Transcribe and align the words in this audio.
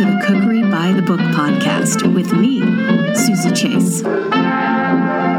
to 0.00 0.06
the 0.06 0.24
Cookery 0.26 0.62
by 0.62 0.92
the 0.92 1.02
Book 1.02 1.20
podcast 1.20 2.14
with 2.14 2.32
me, 2.32 2.60
Suzy 3.14 3.50
Chase. 3.50 4.00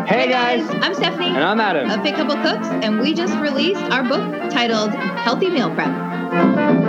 Hey 0.08 0.30
guys, 0.30 0.70
I'm 0.84 0.94
Stephanie. 0.94 1.30
and 1.30 1.44
I'm 1.44 1.60
Adam. 1.60 1.90
of 1.90 2.04
Fit 2.04 2.14
Couple 2.14 2.36
Cooks, 2.36 2.68
and 2.68 3.00
we 3.00 3.16
just 3.16 3.34
released 3.40 3.82
our 3.92 4.04
book 4.04 4.52
titled 4.52 4.94
Healthy 4.94 5.50
Meal 5.50 5.74
Prep. 5.74 6.81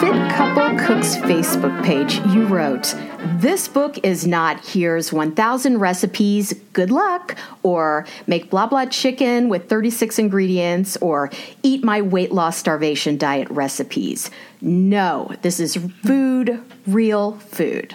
Fit 0.00 0.14
Couple 0.32 0.78
Cooks 0.78 1.16
Facebook 1.16 1.84
page, 1.84 2.20
you 2.32 2.46
wrote, 2.46 2.94
This 3.36 3.68
book 3.68 3.98
is 4.02 4.26
not 4.26 4.66
here's 4.66 5.12
1,000 5.12 5.78
recipes, 5.78 6.54
good 6.72 6.90
luck, 6.90 7.36
or 7.62 8.06
make 8.26 8.48
blah 8.48 8.66
blah 8.66 8.86
chicken 8.86 9.50
with 9.50 9.68
36 9.68 10.18
ingredients, 10.18 10.96
or 11.02 11.30
eat 11.62 11.84
my 11.84 12.00
weight 12.00 12.32
loss 12.32 12.56
starvation 12.56 13.18
diet 13.18 13.50
recipes. 13.50 14.30
No, 14.62 15.30
this 15.42 15.60
is 15.60 15.76
food, 16.02 16.62
real 16.86 17.32
food. 17.32 17.94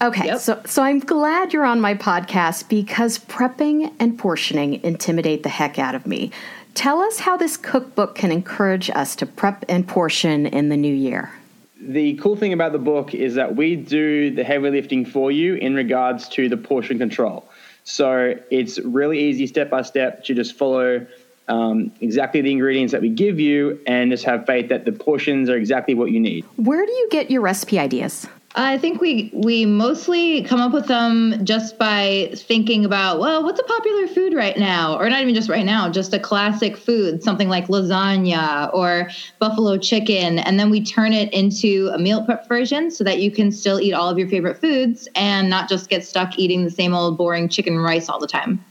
Okay, 0.00 0.26
Yep. 0.26 0.38
so 0.38 0.62
so 0.64 0.82
I'm 0.82 1.00
glad 1.00 1.52
you're 1.52 1.64
on 1.64 1.80
my 1.80 1.94
podcast 1.94 2.68
because 2.68 3.18
prepping 3.18 3.92
and 3.98 4.16
portioning 4.16 4.74
intimidate 4.84 5.42
the 5.42 5.48
heck 5.48 5.78
out 5.78 5.94
of 5.96 6.06
me. 6.06 6.30
Tell 6.76 7.00
us 7.00 7.18
how 7.18 7.38
this 7.38 7.56
cookbook 7.56 8.14
can 8.16 8.30
encourage 8.30 8.90
us 8.90 9.16
to 9.16 9.24
prep 9.24 9.64
and 9.66 9.88
portion 9.88 10.44
in 10.44 10.68
the 10.68 10.76
new 10.76 10.94
year. 10.94 11.32
The 11.80 12.16
cool 12.16 12.36
thing 12.36 12.52
about 12.52 12.72
the 12.72 12.78
book 12.78 13.14
is 13.14 13.34
that 13.34 13.56
we 13.56 13.76
do 13.76 14.30
the 14.30 14.44
heavy 14.44 14.68
lifting 14.68 15.06
for 15.06 15.32
you 15.32 15.54
in 15.54 15.74
regards 15.74 16.28
to 16.30 16.50
the 16.50 16.56
portion 16.58 16.98
control. 16.98 17.48
So 17.84 18.34
it's 18.50 18.78
really 18.80 19.18
easy 19.18 19.46
step 19.46 19.70
by 19.70 19.82
step 19.82 20.22
to 20.24 20.34
just 20.34 20.54
follow 20.58 21.06
um, 21.48 21.92
exactly 22.02 22.42
the 22.42 22.52
ingredients 22.52 22.92
that 22.92 23.00
we 23.00 23.08
give 23.08 23.40
you 23.40 23.80
and 23.86 24.10
just 24.10 24.24
have 24.24 24.44
faith 24.44 24.68
that 24.68 24.84
the 24.84 24.92
portions 24.92 25.48
are 25.48 25.56
exactly 25.56 25.94
what 25.94 26.10
you 26.10 26.20
need. 26.20 26.44
Where 26.56 26.84
do 26.84 26.92
you 26.92 27.08
get 27.10 27.30
your 27.30 27.40
recipe 27.40 27.78
ideas? 27.78 28.26
I 28.58 28.78
think 28.78 29.02
we 29.02 29.30
we 29.34 29.66
mostly 29.66 30.42
come 30.42 30.60
up 30.60 30.72
with 30.72 30.86
them 30.86 31.44
just 31.44 31.78
by 31.78 32.30
thinking 32.34 32.86
about 32.86 33.20
well, 33.20 33.44
what's 33.44 33.60
a 33.60 33.64
popular 33.64 34.06
food 34.06 34.32
right 34.32 34.56
now, 34.56 34.98
or 34.98 35.10
not 35.10 35.20
even 35.20 35.34
just 35.34 35.50
right 35.50 35.64
now, 35.64 35.90
just 35.90 36.14
a 36.14 36.18
classic 36.18 36.74
food, 36.74 37.22
something 37.22 37.50
like 37.50 37.66
lasagna 37.66 38.72
or 38.72 39.10
buffalo 39.38 39.76
chicken, 39.76 40.38
and 40.38 40.58
then 40.58 40.70
we 40.70 40.82
turn 40.82 41.12
it 41.12 41.30
into 41.34 41.90
a 41.92 41.98
meal 41.98 42.24
prep 42.24 42.48
version 42.48 42.90
so 42.90 43.04
that 43.04 43.20
you 43.20 43.30
can 43.30 43.52
still 43.52 43.78
eat 43.78 43.92
all 43.92 44.08
of 44.08 44.18
your 44.18 44.28
favorite 44.28 44.58
foods 44.58 45.06
and 45.14 45.50
not 45.50 45.68
just 45.68 45.90
get 45.90 46.02
stuck 46.02 46.38
eating 46.38 46.64
the 46.64 46.70
same 46.70 46.94
old 46.94 47.18
boring 47.18 47.50
chicken 47.50 47.78
rice 47.78 48.08
all 48.08 48.18
the 48.18 48.26
time. 48.26 48.64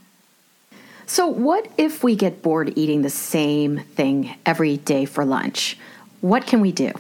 So, 1.06 1.28
what 1.28 1.68
if 1.78 2.04
we 2.04 2.16
get 2.16 2.42
bored 2.42 2.74
eating 2.76 3.04
the 3.04 3.12
same 3.12 3.78
thing 3.78 4.36
every 4.48 4.78
day 4.78 5.06
for 5.06 5.24
lunch? 5.24 5.78
What 6.22 6.48
can 6.48 6.60
we 6.60 6.72
do? 6.72 6.92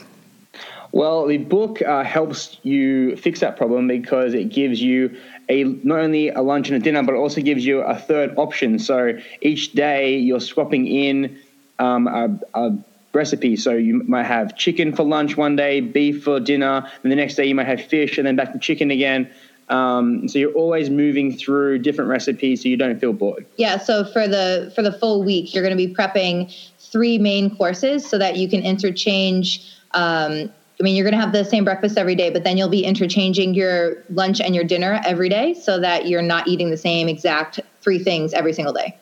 Well, 0.95 1.27
the 1.27 1.39
book 1.39 1.81
uh, 1.81 2.05
helps 2.05 2.57
you 2.63 3.17
fix 3.17 3.41
that 3.41 3.57
problem 3.57 3.85
because 3.85 4.33
it 4.33 4.45
gives 4.45 4.81
you 4.81 5.17
a 5.49 5.65
not 5.65 5.99
only 5.99 6.29
a 6.29 6.41
lunch 6.41 6.69
and 6.69 6.77
a 6.77 6.79
dinner, 6.79 7.03
but 7.03 7.15
it 7.15 7.17
also 7.17 7.41
gives 7.41 7.65
you 7.65 7.81
a 7.81 7.97
third 7.97 8.33
option. 8.37 8.79
So 8.79 9.17
each 9.41 9.73
day 9.73 10.15
you're 10.15 10.39
swapping 10.39 10.87
in 10.87 11.37
um, 11.79 12.07
a, 12.07 12.39
a 12.53 12.77
recipe. 13.11 13.57
So 13.57 13.71
you 13.73 14.03
might 14.07 14.23
have 14.23 14.55
chicken 14.55 14.95
for 14.95 15.03
lunch 15.03 15.35
one 15.35 15.57
day, 15.57 15.81
beef 15.81 16.23
for 16.23 16.39
dinner, 16.39 16.89
and 17.03 17.11
the 17.11 17.17
next 17.17 17.35
day 17.35 17.45
you 17.45 17.55
might 17.55 17.67
have 17.67 17.81
fish, 17.81 18.17
and 18.17 18.25
then 18.25 18.37
back 18.37 18.53
to 18.53 18.59
chicken 18.59 18.89
again. 18.89 19.29
Um, 19.67 20.29
so 20.29 20.39
you're 20.39 20.53
always 20.53 20.89
moving 20.89 21.35
through 21.35 21.79
different 21.79 22.09
recipes, 22.09 22.63
so 22.63 22.69
you 22.69 22.77
don't 22.77 23.01
feel 23.01 23.11
bored. 23.11 23.45
Yeah, 23.57 23.79
so 23.79 24.05
for 24.05 24.29
the 24.29 24.71
for 24.73 24.81
the 24.81 24.93
full 24.93 25.25
week, 25.25 25.53
you're 25.53 25.63
going 25.63 25.77
to 25.77 25.87
be 25.87 25.93
prepping 25.93 26.55
three 26.79 27.17
main 27.17 27.53
courses 27.53 28.09
so 28.09 28.17
that 28.17 28.37
you 28.37 28.47
can 28.47 28.61
interchange. 28.61 29.69
Um, 29.91 30.51
I 30.79 30.83
mean, 30.83 30.95
you're 30.95 31.05
going 31.05 31.19
to 31.19 31.21
have 31.21 31.31
the 31.31 31.45
same 31.45 31.63
breakfast 31.63 31.97
every 31.97 32.15
day, 32.15 32.29
but 32.29 32.43
then 32.43 32.57
you'll 32.57 32.69
be 32.69 32.83
interchanging 32.83 33.53
your 33.53 34.03
lunch 34.09 34.41
and 34.41 34.53
your 34.53 34.63
dinner 34.63 35.01
every 35.05 35.29
day, 35.29 35.53
so 35.53 35.79
that 35.79 36.07
you're 36.07 36.21
not 36.21 36.47
eating 36.47 36.69
the 36.69 36.77
same 36.77 37.07
exact 37.07 37.59
three 37.81 37.99
things 37.99 38.33
every 38.33 38.53
single 38.53 38.73
day. 38.73 38.97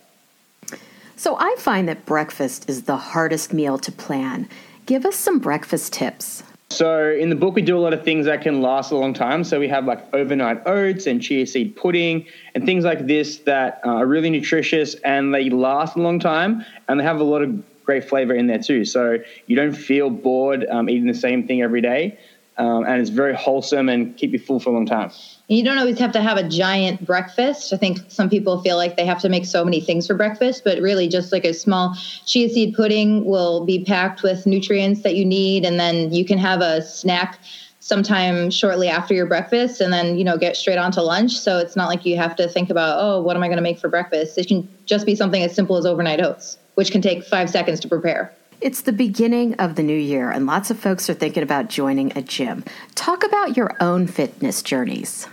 So, 1.16 1.38
I 1.40 1.56
find 1.58 1.88
that 1.88 2.06
breakfast 2.06 2.70
is 2.70 2.84
the 2.84 2.98
hardest 2.98 3.54
meal 3.54 3.78
to 3.80 3.92
plan. 3.92 4.50
Give 4.86 5.06
us 5.06 5.16
some 5.16 5.40
breakfast 5.40 5.94
tips. 5.94 6.44
So 6.74 7.12
in 7.12 7.30
the 7.30 7.36
book, 7.36 7.54
we 7.54 7.62
do 7.62 7.78
a 7.78 7.80
lot 7.80 7.94
of 7.94 8.04
things 8.04 8.26
that 8.26 8.42
can 8.42 8.62
last 8.62 8.92
a 8.92 8.98
long 8.98 9.14
time. 9.14 9.44
So 9.44 9.60
we 9.60 9.68
have 9.68 9.86
like 9.86 10.12
overnight 10.14 10.66
oats 10.66 11.06
and 11.06 11.22
chia 11.22 11.46
seed 11.46 11.76
pudding 11.76 12.26
and 12.56 12.66
things 12.66 12.84
like 12.84 13.06
this 13.06 13.38
that 13.40 13.80
uh, 13.86 13.90
are 13.90 14.08
really 14.08 14.32
nutritious 14.32 14.96
and 15.06 15.34
they 15.34 15.52
last 15.52 15.96
a 15.96 16.02
long 16.02 16.20
time 16.20 16.66
and 16.88 17.00
they 17.00 17.04
have 17.04 17.20
a 17.20 17.24
lot 17.24 17.44
of 17.44 17.64
great 17.86 18.08
flavor 18.08 18.34
in 18.34 18.48
there 18.48 18.60
too. 18.60 18.86
So 18.86 19.18
you 19.48 19.56
don't 19.56 19.74
feel 19.74 20.10
bored 20.10 20.66
um, 20.70 20.90
eating 20.90 21.08
the 21.08 21.14
same 21.14 21.48
thing 21.48 21.62
every 21.62 21.82
day. 21.82 22.18
Um, 22.56 22.86
and 22.86 23.02
it's 23.02 23.10
very 23.10 23.34
wholesome 23.34 23.90
and 23.90 24.16
keep 24.16 24.32
you 24.32 24.38
full 24.38 24.60
for 24.60 24.70
a 24.70 24.74
long 24.74 24.86
time. 24.86 25.12
You 25.48 25.64
don't 25.64 25.80
always 25.80 25.98
have 25.98 26.12
to 26.12 26.22
have 26.22 26.38
a 26.38 26.48
giant 26.48 27.04
breakfast. 27.04 27.74
I 27.74 27.78
think 27.78 28.00
some 28.10 28.30
people 28.30 28.62
feel 28.62 28.78
like 28.78 28.96
they 28.96 29.08
have 29.08 29.20
to 29.22 29.30
make 29.30 29.46
so 29.46 29.66
many 29.66 29.82
things 29.82 30.06
for 30.06 30.14
breakfast, 30.14 30.64
but 30.64 30.80
really 30.80 31.08
just 31.08 31.32
like 31.32 31.46
a 31.46 31.54
small 31.54 31.96
chia 32.26 32.50
seed 32.50 32.76
pudding 32.76 33.26
will 33.26 33.66
be 33.66 33.84
packed 33.84 34.22
with 34.22 34.46
nutrients 34.46 35.02
that 35.02 35.16
you 35.16 35.26
need. 35.26 35.66
And 35.66 35.80
then 35.80 36.14
you 36.14 36.26
can 36.26 36.38
have 36.38 36.62
a 36.62 36.84
snack 36.84 37.40
sometime 37.84 38.50
shortly 38.50 38.88
after 38.88 39.14
your 39.14 39.26
breakfast 39.26 39.82
and 39.82 39.92
then, 39.92 40.18
you 40.18 40.24
know, 40.24 40.38
get 40.38 40.56
straight 40.56 40.78
on 40.78 40.90
to 40.90 41.02
lunch. 41.02 41.34
So 41.38 41.58
it's 41.58 41.76
not 41.76 41.90
like 41.90 42.06
you 42.06 42.16
have 42.16 42.34
to 42.38 42.48
think 42.48 42.70
about, 42.70 42.98
oh, 42.98 43.22
what 43.22 43.36
am 43.36 43.44
I 43.44 43.48
going 43.48 43.58
to 43.58 43.62
make 43.62 43.78
for 43.78 43.90
breakfast? 43.90 44.38
It 44.38 44.48
can 44.48 44.70
just 44.86 45.06
be 45.06 45.18
something 45.18 45.44
as 45.44 45.54
simple 45.54 45.76
as 45.76 45.86
overnight 45.86 46.22
oats, 46.22 46.58
which 46.76 46.92
can 46.92 47.02
take 47.02 47.26
five 47.26 47.50
seconds 47.50 47.82
to 47.82 47.90
prepare. 47.90 48.32
It's 48.62 48.84
the 48.84 48.94
beginning 48.94 49.56
of 49.56 49.76
the 49.76 49.84
new 49.84 49.98
year, 49.98 50.32
and 50.32 50.46
lots 50.46 50.72
of 50.72 50.80
folks 50.80 51.10
are 51.10 51.14
thinking 51.14 51.44
about 51.44 51.68
joining 51.68 52.18
a 52.18 52.22
gym. 52.22 52.64
Talk 52.96 53.26
about 53.26 53.58
your 53.58 53.76
own 53.82 54.08
fitness 54.08 54.62
journeys. 54.62 55.28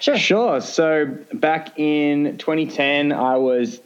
Sure. 0.00 0.16
Sure. 0.16 0.62
So 0.62 1.18
back 1.34 1.78
in 1.78 2.38
2010, 2.38 3.12
I 3.12 3.36
was 3.36 3.78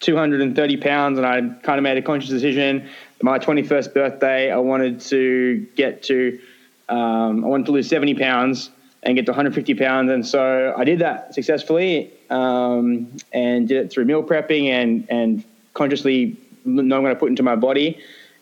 230 0.00 0.76
pounds, 0.78 1.18
and 1.18 1.26
I 1.26 1.40
kind 1.40 1.78
of 1.78 1.82
made 1.82 1.98
a 1.98 2.02
conscious 2.02 2.30
decision. 2.30 2.88
My 3.20 3.38
21st 3.38 3.92
birthday, 3.92 4.50
I 4.50 4.56
wanted 4.56 5.00
to 5.00 5.66
get 5.76 6.04
to, 6.04 6.38
um, 6.88 7.44
I 7.44 7.48
wanted 7.48 7.66
to 7.66 7.72
lose 7.72 7.88
70 7.88 8.14
pounds 8.14 8.70
and 9.02 9.14
get 9.14 9.26
to 9.26 9.32
150 9.32 9.74
pounds, 9.74 10.10
and 10.10 10.26
so 10.26 10.74
I 10.76 10.84
did 10.84 10.98
that 11.00 11.34
successfully, 11.34 12.12
um, 12.30 13.16
and 13.32 13.68
did 13.68 13.86
it 13.86 13.92
through 13.92 14.04
meal 14.04 14.22
prepping 14.22 14.66
and 14.66 15.06
and 15.08 15.44
consciously 15.74 16.36
knowing 16.64 17.02
what 17.02 17.12
I 17.12 17.14
put 17.14 17.28
into 17.30 17.42
my 17.42 17.56
body. 17.56 18.00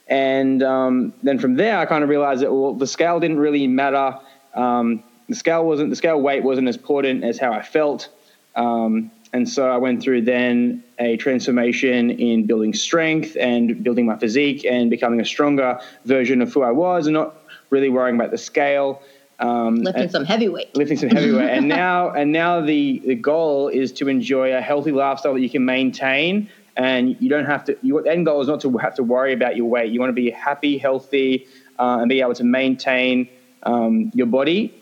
And 0.09 0.62
um, 0.62 1.12
then 1.22 1.38
from 1.38 1.54
there, 1.54 1.78
I 1.78 1.87
kind 1.87 2.03
of 2.03 2.10
realized 2.10 2.43
that 2.43 2.53
well, 2.53 2.75
the 2.75 2.87
scale 2.87 3.21
didn't 3.21 3.38
really 3.38 3.66
matter. 3.66 4.19
Um, 4.54 5.03
the 5.28 5.34
scale 5.34 5.66
wasn't 5.66 5.91
the 5.91 5.97
scale 5.97 6.21
weight 6.21 6.43
wasn't 6.43 6.69
as 6.69 6.77
important 6.77 7.25
as 7.25 7.38
how 7.38 7.53
I 7.53 7.62
felt. 7.62 8.09
Um, 8.54 9.10
and 9.33 9.49
so 9.49 9.69
I 9.69 9.78
went 9.78 10.00
through 10.00 10.22
then 10.22 10.84
a 11.00 11.16
transformation 11.16 12.10
in 12.10 12.47
building 12.47 12.72
strength 12.72 13.37
and 13.38 13.83
building 13.83 14.06
my 14.06 14.16
physique 14.16 14.65
and 14.65 14.88
becoming 14.88 15.21
a 15.21 15.25
stronger 15.25 15.81
version 16.04 16.41
of 16.41 16.53
who 16.53 16.62
I 16.62 16.71
was, 16.71 17.09
and 17.09 17.15
not 17.15 17.34
really 17.74 17.90
worrying 17.90 18.16
about 18.20 18.30
the 18.30 18.38
scale. 18.50 19.02
Um, 19.40 19.76
Lifting 19.88 20.02
and- 20.04 20.12
some 20.12 20.24
heavyweight. 20.24 20.76
lifting 20.76 20.96
some 20.96 21.08
heavy 21.10 21.32
weight. 21.32 21.50
And 21.50 21.66
now, 21.84 22.10
and 22.18 22.26
now 22.32 22.60
the 22.60 23.02
the 23.10 23.16
goal 23.32 23.68
is 23.68 23.88
to 23.98 24.08
enjoy 24.08 24.46
a 24.56 24.60
healthy 24.70 24.92
lifestyle 24.92 25.34
that 25.34 25.40
you 25.46 25.50
can 25.50 25.64
maintain, 25.64 26.48
and 26.76 27.16
you 27.20 27.28
don't 27.34 27.46
have 27.54 27.62
to. 27.66 27.76
Your 27.82 28.06
end 28.06 28.26
goal 28.26 28.40
is 28.40 28.48
not 28.48 28.60
to 28.62 28.68
have 28.78 28.94
to 29.00 29.02
worry 29.02 29.32
about 29.38 29.56
your 29.56 29.66
weight. 29.74 29.88
You 29.92 29.98
want 30.00 30.10
to 30.14 30.20
be 30.24 30.30
happy, 30.30 30.78
healthy, 30.78 31.46
uh, 31.78 31.98
and 32.00 32.08
be 32.08 32.20
able 32.20 32.34
to 32.42 32.44
maintain 32.44 33.28
um, 33.64 34.10
your 34.14 34.26
body 34.28 34.72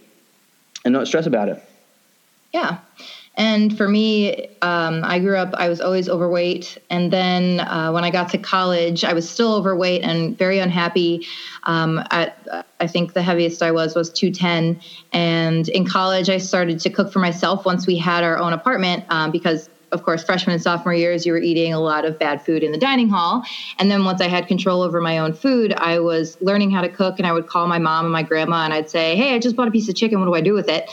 and 0.84 0.92
not 0.92 1.06
stress 1.06 1.26
about 1.26 1.48
it. 1.48 1.58
Yeah. 2.52 2.78
And 3.34 3.76
for 3.76 3.88
me, 3.88 4.48
um, 4.60 5.02
I 5.04 5.18
grew 5.18 5.36
up, 5.36 5.54
I 5.54 5.68
was 5.68 5.80
always 5.80 6.08
overweight. 6.08 6.76
And 6.90 7.10
then 7.10 7.60
uh, 7.60 7.90
when 7.90 8.04
I 8.04 8.10
got 8.10 8.28
to 8.30 8.38
college, 8.38 9.04
I 9.04 9.14
was 9.14 9.28
still 9.28 9.54
overweight 9.54 10.02
and 10.02 10.36
very 10.36 10.58
unhappy. 10.58 11.26
Um, 11.62 12.02
at, 12.10 12.66
I 12.78 12.86
think 12.86 13.14
the 13.14 13.22
heaviest 13.22 13.62
I 13.62 13.70
was 13.70 13.94
was 13.94 14.10
210. 14.10 14.80
And 15.12 15.68
in 15.70 15.86
college, 15.86 16.28
I 16.28 16.38
started 16.38 16.78
to 16.80 16.90
cook 16.90 17.10
for 17.10 17.20
myself 17.20 17.64
once 17.64 17.86
we 17.86 17.96
had 17.96 18.22
our 18.22 18.36
own 18.36 18.52
apartment 18.52 19.04
um, 19.08 19.30
because 19.30 19.70
of 19.92 20.02
course, 20.02 20.24
freshman 20.24 20.54
and 20.54 20.62
sophomore 20.62 20.94
years, 20.94 21.24
you 21.24 21.32
were 21.32 21.38
eating 21.38 21.72
a 21.72 21.80
lot 21.80 22.04
of 22.04 22.18
bad 22.18 22.44
food 22.44 22.62
in 22.62 22.72
the 22.72 22.78
dining 22.78 23.08
hall. 23.08 23.44
And 23.78 23.90
then 23.90 24.04
once 24.04 24.20
I 24.20 24.28
had 24.28 24.48
control 24.48 24.82
over 24.82 25.00
my 25.00 25.18
own 25.18 25.32
food, 25.34 25.74
I 25.74 25.98
was 25.98 26.40
learning 26.40 26.70
how 26.70 26.80
to 26.80 26.88
cook. 26.88 27.18
And 27.18 27.26
I 27.26 27.32
would 27.32 27.46
call 27.46 27.66
my 27.66 27.78
mom 27.78 28.06
and 28.06 28.12
my 28.12 28.22
grandma 28.22 28.64
and 28.64 28.72
I'd 28.72 28.90
say, 28.90 29.16
Hey, 29.16 29.34
I 29.34 29.38
just 29.38 29.54
bought 29.54 29.68
a 29.68 29.70
piece 29.70 29.88
of 29.88 29.94
chicken. 29.94 30.18
What 30.18 30.26
do 30.26 30.34
I 30.34 30.40
do 30.40 30.54
with 30.54 30.68
it? 30.68 30.90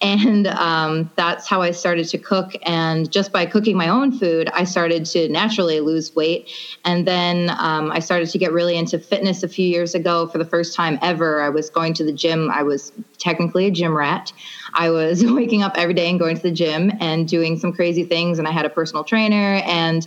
And 0.00 0.46
um, 0.48 1.10
that's 1.16 1.48
how 1.48 1.62
I 1.62 1.70
started 1.70 2.08
to 2.08 2.18
cook. 2.18 2.52
And 2.62 3.10
just 3.10 3.32
by 3.32 3.46
cooking 3.46 3.76
my 3.76 3.88
own 3.88 4.12
food, 4.12 4.50
I 4.52 4.64
started 4.64 5.06
to 5.06 5.28
naturally 5.28 5.80
lose 5.80 6.14
weight. 6.14 6.50
And 6.84 7.06
then 7.06 7.50
um, 7.58 7.90
I 7.90 8.00
started 8.00 8.28
to 8.30 8.38
get 8.38 8.52
really 8.52 8.76
into 8.76 8.98
fitness 8.98 9.42
a 9.42 9.48
few 9.48 9.66
years 9.66 9.94
ago 9.94 10.26
for 10.26 10.38
the 10.38 10.44
first 10.44 10.74
time 10.74 10.98
ever. 11.02 11.40
I 11.40 11.48
was 11.48 11.70
going 11.70 11.94
to 11.94 12.04
the 12.04 12.12
gym. 12.12 12.50
I 12.50 12.62
was 12.62 12.92
technically 13.18 13.66
a 13.66 13.70
gym 13.70 13.96
rat. 13.96 14.32
I 14.74 14.90
was 14.90 15.24
waking 15.24 15.62
up 15.62 15.74
every 15.76 15.94
day 15.94 16.10
and 16.10 16.18
going 16.18 16.36
to 16.36 16.42
the 16.42 16.50
gym 16.50 16.92
and 17.00 17.28
doing 17.28 17.58
some 17.58 17.72
crazy 17.72 18.04
things. 18.04 18.38
And 18.42 18.48
I 18.48 18.52
had 18.52 18.66
a 18.66 18.70
personal 18.70 19.04
trainer 19.04 19.62
and 19.64 20.06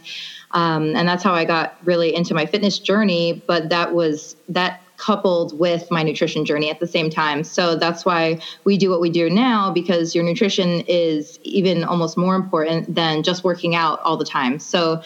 um, 0.51 0.95
and 0.95 1.07
that's 1.07 1.23
how 1.23 1.33
I 1.33 1.43
got 1.45 1.75
really 1.83 2.13
into 2.15 2.33
my 2.33 2.45
fitness 2.45 2.79
journey. 2.79 3.41
But 3.47 3.69
that 3.69 3.93
was 3.93 4.35
that 4.49 4.81
coupled 4.97 5.57
with 5.57 5.89
my 5.91 6.03
nutrition 6.03 6.45
journey 6.45 6.69
at 6.69 6.79
the 6.79 6.87
same 6.87 7.09
time. 7.09 7.43
So 7.43 7.75
that's 7.75 8.05
why 8.05 8.39
we 8.63 8.77
do 8.77 8.89
what 8.89 9.01
we 9.01 9.09
do 9.09 9.29
now 9.29 9.71
because 9.71 10.15
your 10.15 10.23
nutrition 10.23 10.81
is 10.87 11.39
even 11.43 11.83
almost 11.83 12.17
more 12.17 12.35
important 12.35 12.93
than 12.95 13.23
just 13.23 13.43
working 13.43 13.75
out 13.75 13.99
all 14.01 14.17
the 14.17 14.25
time. 14.25 14.59
So 14.59 15.01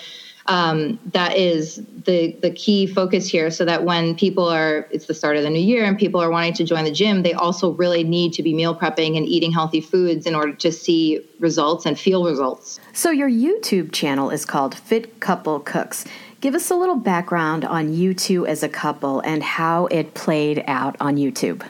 um, 0.50 1.00
that 1.14 1.38
is 1.38 1.82
the 2.06 2.36
the 2.42 2.50
key 2.50 2.88
focus 2.88 3.28
here 3.30 3.52
so 3.52 3.64
that 3.64 3.84
when 3.86 4.16
people 4.16 4.50
are 4.50 4.88
it's 4.90 5.06
the 5.06 5.14
start 5.14 5.38
of 5.38 5.44
the 5.44 5.50
new 5.50 5.60
year 5.60 5.86
and 5.86 5.98
people 5.98 6.20
are 6.20 6.32
wanting 6.32 6.54
to 6.54 6.64
join 6.64 6.84
the 6.84 6.92
gym 6.92 7.22
they 7.22 7.34
also 7.34 7.72
really 7.74 8.04
need 8.04 8.34
to 8.34 8.42
be 8.42 8.54
meal 8.54 8.76
prepping 8.76 9.16
and 9.16 9.28
eating 9.28 9.52
healthy 9.52 9.80
foods 9.80 10.26
in 10.26 10.34
order 10.34 10.52
to 10.52 10.72
see 10.72 11.22
results 11.40 11.86
and 11.86 12.00
feel 12.00 12.26
results. 12.26 12.80
So 12.94 13.12
your 13.12 13.30
youtube 13.30 13.92
channel 13.92 14.32
is 14.32 14.44
called 14.44 14.76
fit 14.76 15.20
couple 15.20 15.60
cooks. 15.60 16.04
Give 16.42 16.56
us 16.56 16.72
a 16.72 16.76
little 16.76 16.96
background 16.96 17.64
on 17.64 17.94
you 17.94 18.14
two 18.14 18.48
as 18.48 18.64
a 18.64 18.70
couple 18.70 19.20
and 19.20 19.44
how 19.44 19.86
it 19.88 20.16
played 20.16 20.64
out 20.68 20.96
on 21.00 21.16
youtube 21.16 21.64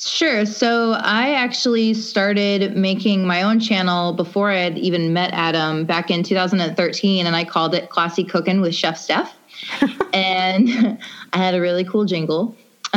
Sure. 0.00 0.46
So 0.46 0.92
I 0.92 1.34
actually 1.34 1.92
started 1.92 2.76
making 2.76 3.26
my 3.26 3.42
own 3.42 3.58
channel 3.58 4.12
before 4.12 4.50
I 4.50 4.58
had 4.58 4.78
even 4.78 5.12
met 5.12 5.32
Adam 5.32 5.86
back 5.86 6.08
in 6.08 6.22
2013, 6.22 7.26
and 7.26 7.34
I 7.34 7.42
called 7.42 7.74
it 7.74 7.90
Classy 7.90 8.22
Cooking 8.22 8.60
with 8.60 8.76
Chef 8.76 8.96
Steph. 8.96 9.34
and 10.12 10.68
I 11.32 11.36
had 11.36 11.54
a 11.54 11.60
really 11.60 11.82
cool 11.82 12.04
jingle. 12.04 12.54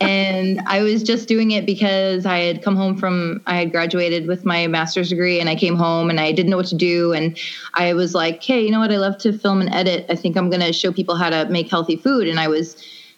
and 0.00 0.60
I 0.66 0.82
was 0.82 1.02
just 1.02 1.26
doing 1.26 1.52
it 1.52 1.64
because 1.64 2.26
I 2.26 2.38
had 2.38 2.62
come 2.62 2.76
home 2.76 2.96
from, 2.96 3.42
I 3.46 3.56
had 3.56 3.72
graduated 3.72 4.26
with 4.26 4.44
my 4.44 4.66
master's 4.66 5.08
degree 5.08 5.40
and 5.40 5.48
I 5.48 5.56
came 5.56 5.74
home 5.74 6.10
and 6.10 6.20
I 6.20 6.32
didn't 6.32 6.50
know 6.50 6.58
what 6.58 6.66
to 6.66 6.76
do. 6.76 7.12
And 7.12 7.36
I 7.74 7.94
was 7.94 8.14
like, 8.14 8.42
hey, 8.42 8.62
you 8.62 8.70
know 8.70 8.78
what? 8.78 8.92
I 8.92 8.98
love 8.98 9.18
to 9.18 9.32
film 9.32 9.60
and 9.60 9.74
edit. 9.74 10.06
I 10.08 10.14
think 10.14 10.36
I'm 10.36 10.48
going 10.48 10.62
to 10.62 10.72
show 10.72 10.92
people 10.92 11.16
how 11.16 11.30
to 11.30 11.46
make 11.46 11.68
healthy 11.68 11.96
food. 11.96 12.28
And 12.28 12.38
I 12.38 12.46
was 12.46 12.76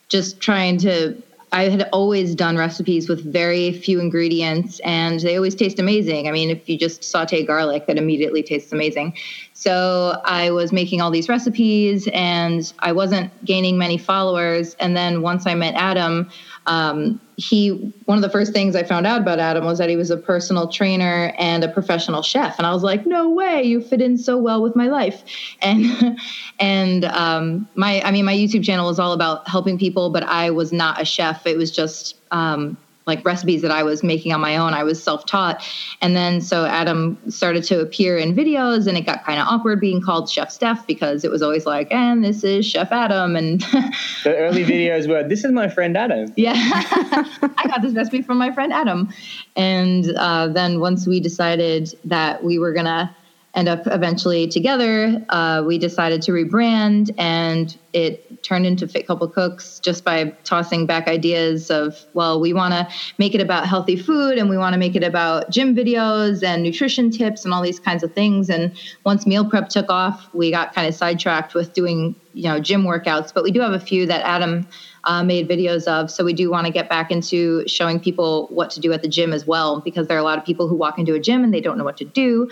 just 0.08 0.40
trying 0.40 0.78
to 0.78 1.20
I 1.56 1.70
had 1.70 1.88
always 1.90 2.34
done 2.34 2.58
recipes 2.58 3.08
with 3.08 3.24
very 3.24 3.72
few 3.72 3.98
ingredients 3.98 4.78
and 4.80 5.20
they 5.20 5.36
always 5.36 5.54
taste 5.54 5.78
amazing. 5.78 6.28
I 6.28 6.30
mean, 6.30 6.50
if 6.50 6.68
you 6.68 6.76
just 6.76 7.02
saute 7.02 7.46
garlic, 7.46 7.86
it 7.88 7.96
immediately 7.96 8.42
tastes 8.42 8.72
amazing. 8.72 9.16
So 9.54 10.20
I 10.26 10.50
was 10.50 10.70
making 10.70 11.00
all 11.00 11.10
these 11.10 11.30
recipes 11.30 12.10
and 12.12 12.70
I 12.80 12.92
wasn't 12.92 13.32
gaining 13.46 13.78
many 13.78 13.96
followers. 13.96 14.74
And 14.80 14.94
then 14.94 15.22
once 15.22 15.46
I 15.46 15.54
met 15.54 15.72
Adam, 15.76 16.28
um, 16.66 17.20
he 17.36 17.70
one 18.06 18.18
of 18.18 18.22
the 18.22 18.30
first 18.30 18.52
things 18.52 18.74
I 18.74 18.82
found 18.82 19.06
out 19.06 19.20
about 19.20 19.38
Adam 19.38 19.64
was 19.64 19.78
that 19.78 19.88
he 19.88 19.96
was 19.96 20.10
a 20.10 20.16
personal 20.16 20.68
trainer 20.68 21.32
and 21.38 21.62
a 21.62 21.68
professional 21.68 22.22
chef, 22.22 22.58
and 22.58 22.66
I 22.66 22.72
was 22.72 22.82
like, 22.82 23.06
no 23.06 23.30
way, 23.30 23.62
you 23.62 23.80
fit 23.80 24.00
in 24.00 24.18
so 24.18 24.38
well 24.38 24.62
with 24.62 24.74
my 24.74 24.88
life, 24.88 25.22
and 25.62 26.18
and 26.60 27.04
um, 27.06 27.68
my 27.74 28.00
I 28.02 28.10
mean 28.10 28.24
my 28.24 28.34
YouTube 28.34 28.64
channel 28.64 28.88
is 28.90 28.98
all 28.98 29.12
about 29.12 29.48
helping 29.48 29.78
people, 29.78 30.10
but 30.10 30.22
I 30.24 30.50
was 30.50 30.72
not 30.72 31.00
a 31.00 31.04
chef. 31.04 31.46
It 31.46 31.56
was 31.56 31.70
just 31.70 32.16
um, 32.30 32.76
like 33.06 33.24
recipes 33.24 33.62
that 33.62 33.70
I 33.70 33.84
was 33.84 34.02
making 34.02 34.32
on 34.32 34.40
my 34.40 34.56
own. 34.56 34.74
I 34.74 34.82
was 34.82 35.02
self 35.02 35.26
taught. 35.26 35.64
And 36.02 36.16
then 36.16 36.40
so 36.40 36.66
Adam 36.66 37.18
started 37.30 37.62
to 37.64 37.80
appear 37.80 38.18
in 38.18 38.34
videos 38.34 38.86
and 38.86 38.98
it 38.98 39.06
got 39.06 39.24
kind 39.24 39.40
of 39.40 39.46
awkward 39.46 39.80
being 39.80 40.00
called 40.00 40.28
Chef 40.28 40.50
Steph 40.50 40.86
because 40.86 41.24
it 41.24 41.30
was 41.30 41.40
always 41.40 41.66
like, 41.66 41.92
and 41.92 42.24
this 42.24 42.42
is 42.42 42.66
Chef 42.66 42.90
Adam. 42.90 43.36
And 43.36 43.60
the 44.24 44.36
early 44.36 44.64
videos 44.64 45.08
were, 45.08 45.26
this 45.26 45.44
is 45.44 45.52
my 45.52 45.68
friend 45.68 45.96
Adam. 45.96 46.32
Yeah. 46.36 46.54
I 46.56 47.66
got 47.68 47.82
this 47.82 47.94
recipe 47.94 48.22
from 48.22 48.38
my 48.38 48.50
friend 48.50 48.72
Adam. 48.72 49.08
And 49.54 50.12
uh, 50.16 50.48
then 50.48 50.80
once 50.80 51.06
we 51.06 51.20
decided 51.20 51.94
that 52.04 52.42
we 52.42 52.58
were 52.58 52.72
going 52.72 52.86
to 52.86 53.14
end 53.56 53.68
up 53.68 53.86
eventually 53.86 54.46
together. 54.46 55.24
Uh, 55.30 55.64
we 55.66 55.78
decided 55.78 56.20
to 56.22 56.30
rebrand, 56.30 57.10
and 57.16 57.76
it 57.94 58.25
turned 58.46 58.64
into 58.64 58.86
Fit 58.86 59.06
Couple 59.06 59.28
Cooks 59.28 59.80
just 59.80 60.04
by 60.04 60.32
tossing 60.44 60.86
back 60.86 61.08
ideas 61.08 61.70
of, 61.70 62.06
well, 62.12 62.40
we 62.40 62.52
want 62.52 62.72
to 62.74 62.86
make 63.18 63.34
it 63.34 63.40
about 63.40 63.66
healthy 63.66 63.96
food, 63.96 64.38
and 64.38 64.48
we 64.48 64.56
want 64.56 64.74
to 64.74 64.78
make 64.78 64.94
it 64.94 65.02
about 65.02 65.50
gym 65.50 65.74
videos 65.74 66.42
and 66.42 66.62
nutrition 66.62 67.10
tips 67.10 67.44
and 67.44 67.52
all 67.52 67.62
these 67.62 67.80
kinds 67.80 68.02
of 68.02 68.12
things. 68.12 68.48
And 68.48 68.70
once 69.04 69.26
meal 69.26 69.48
prep 69.48 69.68
took 69.68 69.90
off, 69.90 70.28
we 70.32 70.50
got 70.50 70.74
kind 70.74 70.86
of 70.86 70.94
sidetracked 70.94 71.54
with 71.54 71.72
doing, 71.72 72.14
you 72.32 72.48
know, 72.48 72.60
gym 72.60 72.84
workouts. 72.84 73.32
But 73.34 73.42
we 73.42 73.50
do 73.50 73.60
have 73.60 73.72
a 73.72 73.80
few 73.80 74.06
that 74.06 74.22
Adam 74.24 74.66
uh, 75.04 75.24
made 75.24 75.48
videos 75.48 75.86
of. 75.88 76.10
So 76.10 76.24
we 76.24 76.32
do 76.32 76.50
want 76.50 76.66
to 76.66 76.72
get 76.72 76.88
back 76.88 77.10
into 77.10 77.64
showing 77.66 77.98
people 77.98 78.46
what 78.50 78.70
to 78.70 78.80
do 78.80 78.92
at 78.92 79.02
the 79.02 79.08
gym 79.08 79.32
as 79.32 79.44
well, 79.46 79.80
because 79.84 80.06
there 80.06 80.16
are 80.16 80.20
a 80.20 80.24
lot 80.24 80.38
of 80.38 80.44
people 80.44 80.68
who 80.68 80.76
walk 80.76 80.98
into 80.98 81.14
a 81.14 81.20
gym 81.20 81.42
and 81.42 81.52
they 81.52 81.60
don't 81.60 81.78
know 81.78 81.84
what 81.84 81.96
to 81.96 82.04
do. 82.04 82.48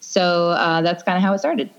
So 0.00 0.50
uh, 0.50 0.82
that's 0.82 1.02
kind 1.02 1.16
of 1.16 1.22
how 1.22 1.32
it 1.32 1.38
started. 1.38 1.70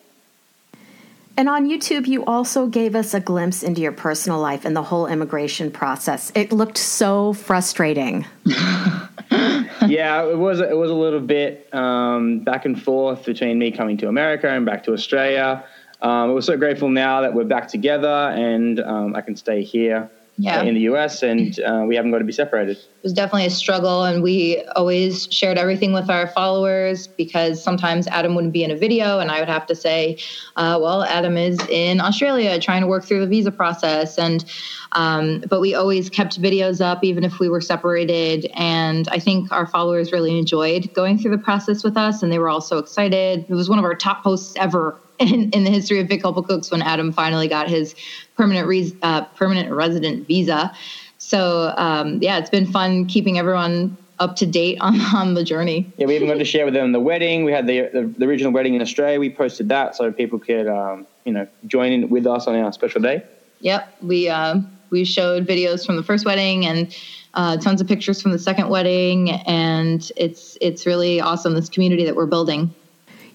And 1.39 1.47
on 1.47 1.69
YouTube, 1.69 2.05
you 2.05 2.25
also 2.25 2.67
gave 2.67 2.97
us 2.97 3.13
a 3.13 3.21
glimpse 3.21 3.63
into 3.63 3.79
your 3.79 3.93
personal 3.93 4.41
life 4.41 4.65
and 4.65 4.75
the 4.75 4.83
whole 4.83 5.07
immigration 5.07 5.71
process. 5.71 6.33
It 6.35 6.51
looked 6.51 6.77
so 6.77 7.31
frustrating. 7.31 8.25
yeah, 8.45 10.25
it 10.25 10.37
was. 10.37 10.59
It 10.59 10.75
was 10.75 10.91
a 10.91 10.93
little 10.93 11.21
bit 11.21 11.73
um, 11.73 12.39
back 12.39 12.65
and 12.65 12.81
forth 12.83 13.23
between 13.23 13.57
me 13.57 13.71
coming 13.71 13.95
to 13.99 14.09
America 14.09 14.49
and 14.49 14.65
back 14.65 14.83
to 14.83 14.91
Australia. 14.91 15.63
Um, 16.01 16.33
we're 16.33 16.41
so 16.41 16.57
grateful 16.57 16.89
now 16.89 17.21
that 17.21 17.33
we're 17.33 17.45
back 17.45 17.69
together 17.69 18.33
and 18.35 18.81
um, 18.81 19.15
I 19.15 19.21
can 19.21 19.37
stay 19.37 19.63
here 19.63 20.11
yeah. 20.39 20.61
in 20.61 20.73
the 20.73 20.81
US, 20.81 21.21
and 21.21 21.59
uh, 21.59 21.83
we 21.87 21.95
haven't 21.95 22.11
got 22.11 22.19
to 22.19 22.23
be 22.23 22.31
separated. 22.31 22.77
It 22.77 23.03
was 23.03 23.13
definitely 23.13 23.45
a 23.45 23.49
struggle, 23.51 24.03
and 24.03 24.23
we 24.23 24.63
always 24.75 25.27
shared 25.31 25.57
everything 25.57 25.91
with 25.91 26.09
our 26.09 26.27
followers 26.27 27.07
because 27.07 27.61
sometimes 27.61 28.07
Adam 28.07 28.35
wouldn't 28.35 28.53
be 28.53 28.63
in 28.63 28.71
a 28.71 28.77
video, 28.77 29.19
and 29.19 29.31
I 29.31 29.39
would 29.39 29.49
have 29.49 29.65
to 29.67 29.75
say, 29.75 30.17
uh, 30.55 30.79
"Well, 30.81 31.03
Adam 31.03 31.37
is 31.37 31.59
in 31.67 31.99
Australia 31.99 32.57
trying 32.59 32.81
to 32.81 32.87
work 32.87 33.05
through 33.05 33.19
the 33.19 33.27
visa 33.27 33.51
process," 33.51 34.17
and 34.17 34.45
um, 34.93 35.43
but 35.49 35.59
we 35.59 35.75
always 35.75 36.09
kept 36.09 36.41
videos 36.41 36.81
up 36.81 37.03
even 37.03 37.23
if 37.23 37.39
we 37.39 37.49
were 37.49 37.61
separated, 37.61 38.49
and 38.55 39.07
I 39.09 39.19
think 39.19 39.51
our 39.51 39.65
followers 39.67 40.11
really 40.11 40.37
enjoyed 40.37 40.89
going 40.93 41.17
through 41.17 41.31
the 41.31 41.43
process 41.43 41.83
with 41.83 41.97
us, 41.97 42.23
and 42.23 42.31
they 42.31 42.39
were 42.39 42.49
all 42.49 42.61
so 42.61 42.77
excited. 42.77 43.45
It 43.47 43.53
was 43.53 43.69
one 43.69 43.79
of 43.79 43.85
our 43.85 43.95
top 43.95 44.23
posts 44.23 44.53
ever 44.57 44.95
in, 45.19 45.49
in 45.51 45.63
the 45.63 45.69
history 45.69 45.99
of 45.99 46.09
Couple 46.09 46.41
Cooks 46.43 46.71
when 46.71 46.81
Adam 46.81 47.11
finally 47.11 47.47
got 47.47 47.69
his 47.69 47.95
permanent 48.35 48.67
re- 48.67 48.95
uh, 49.01 49.25
permanent 49.35 49.71
resident 49.71 50.27
visa. 50.27 50.71
So 51.17 51.73
um, 51.77 52.19
yeah, 52.21 52.37
it's 52.37 52.49
been 52.49 52.65
fun 52.65 53.05
keeping 53.05 53.37
everyone 53.37 53.97
up 54.19 54.35
to 54.37 54.45
date 54.45 54.77
on, 54.81 54.99
on 55.15 55.33
the 55.33 55.43
journey. 55.43 55.91
Yeah, 55.97 56.07
we 56.07 56.15
even 56.15 56.27
got 56.27 56.35
to 56.35 56.45
share 56.45 56.65
with 56.65 56.73
them 56.73 56.91
the 56.91 56.99
wedding. 56.99 57.43
We 57.43 57.51
had 57.51 57.67
the, 57.67 57.89
the, 57.93 58.13
the 58.17 58.25
original 58.25 58.51
wedding 58.51 58.73
in 58.73 58.81
Australia. 58.81 59.19
We 59.19 59.29
posted 59.29 59.69
that 59.69 59.95
so 59.95 60.11
people 60.11 60.39
could 60.39 60.67
um, 60.67 61.05
you 61.25 61.33
know 61.33 61.47
join 61.67 61.91
in 61.91 62.09
with 62.09 62.25
us 62.25 62.47
on 62.47 62.55
our 62.55 62.71
special 62.71 63.01
day. 63.01 63.23
Yep, 63.61 63.93
we 64.01 64.29
uh, 64.29 64.55
we 64.89 65.03
showed 65.03 65.45
videos 65.45 65.85
from 65.85 65.97
the 65.97 66.03
first 66.03 66.25
wedding 66.25 66.65
and 66.65 66.95
uh, 67.33 67.57
tons 67.57 67.81
of 67.81 67.87
pictures 67.87 68.21
from 68.21 68.31
the 68.31 68.39
second 68.39 68.69
wedding, 68.69 69.31
and 69.31 70.11
it's 70.15 70.57
it's 70.61 70.85
really 70.85 71.19
awesome 71.19 71.53
this 71.53 71.69
community 71.69 72.05
that 72.05 72.15
we're 72.15 72.25
building. 72.25 72.73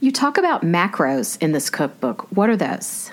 You 0.05 0.13
talk 0.13 0.37
about 0.37 0.61
macros 0.61 1.41
in 1.41 1.53
this 1.53 1.71
cookbook. 1.71 2.27
What 2.31 2.51
are 2.51 2.59
those? 2.59 3.11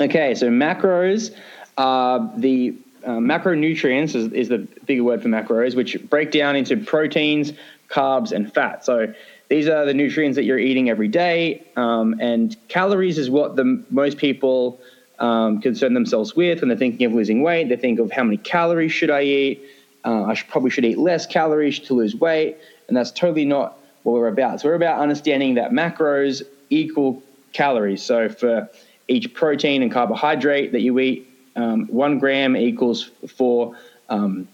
Okay, 0.00 0.34
so 0.34 0.48
macros 0.48 1.30
are 1.76 2.32
the 2.38 2.74
uh, 3.04 3.18
macronutrients 3.18 4.14
is, 4.14 4.32
is 4.32 4.48
the 4.48 4.66
bigger 4.86 5.04
word 5.04 5.20
for 5.20 5.28
macros, 5.28 5.76
which 5.76 5.98
break 6.08 6.30
down 6.30 6.56
into 6.56 6.78
proteins, 6.78 7.52
carbs, 7.90 8.32
and 8.32 8.50
fat. 8.50 8.82
So 8.82 9.12
these 9.50 9.68
are 9.68 9.84
the 9.84 9.92
nutrients 9.92 10.36
that 10.36 10.44
you're 10.44 10.58
eating 10.58 10.88
every 10.88 11.08
day, 11.08 11.66
um, 11.76 12.18
and 12.18 12.56
calories 12.68 13.18
is 13.18 13.28
what 13.28 13.56
the 13.56 13.84
most 13.90 14.16
people 14.16 14.80
um, 15.18 15.60
concern 15.60 15.92
themselves 15.92 16.34
with 16.34 16.62
when 16.62 16.68
they're 16.68 16.78
thinking 16.78 17.04
of 17.04 17.12
losing 17.12 17.42
weight. 17.42 17.68
They 17.68 17.76
think 17.76 18.00
of 18.00 18.10
how 18.10 18.24
many 18.24 18.38
calories 18.38 18.92
should 18.92 19.10
I 19.10 19.20
eat? 19.20 19.62
Uh, 20.02 20.24
I 20.24 20.32
should, 20.32 20.48
probably 20.48 20.70
should 20.70 20.86
eat 20.86 20.96
less 20.96 21.26
calories 21.26 21.78
to 21.80 21.92
lose 21.92 22.16
weight, 22.16 22.56
and 22.88 22.96
that's 22.96 23.10
totally 23.10 23.44
not 23.44 23.76
what 24.02 24.14
we're 24.14 24.28
about. 24.28 24.60
So 24.60 24.68
we're 24.68 24.74
about 24.74 25.00
understanding 25.00 25.54
that 25.54 25.70
macros 25.70 26.42
equal 26.70 27.22
calories. 27.52 28.02
So 28.02 28.28
for 28.28 28.68
each 29.08 29.34
protein 29.34 29.82
and 29.82 29.92
carbohydrate 29.92 30.72
that 30.72 30.80
you 30.80 30.98
eat, 30.98 31.28
um, 31.56 31.86
one 31.88 32.18
gram 32.18 32.56
equals 32.56 33.10
four, 33.28 33.76
um, 34.08 34.48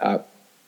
uh, 0.00 0.18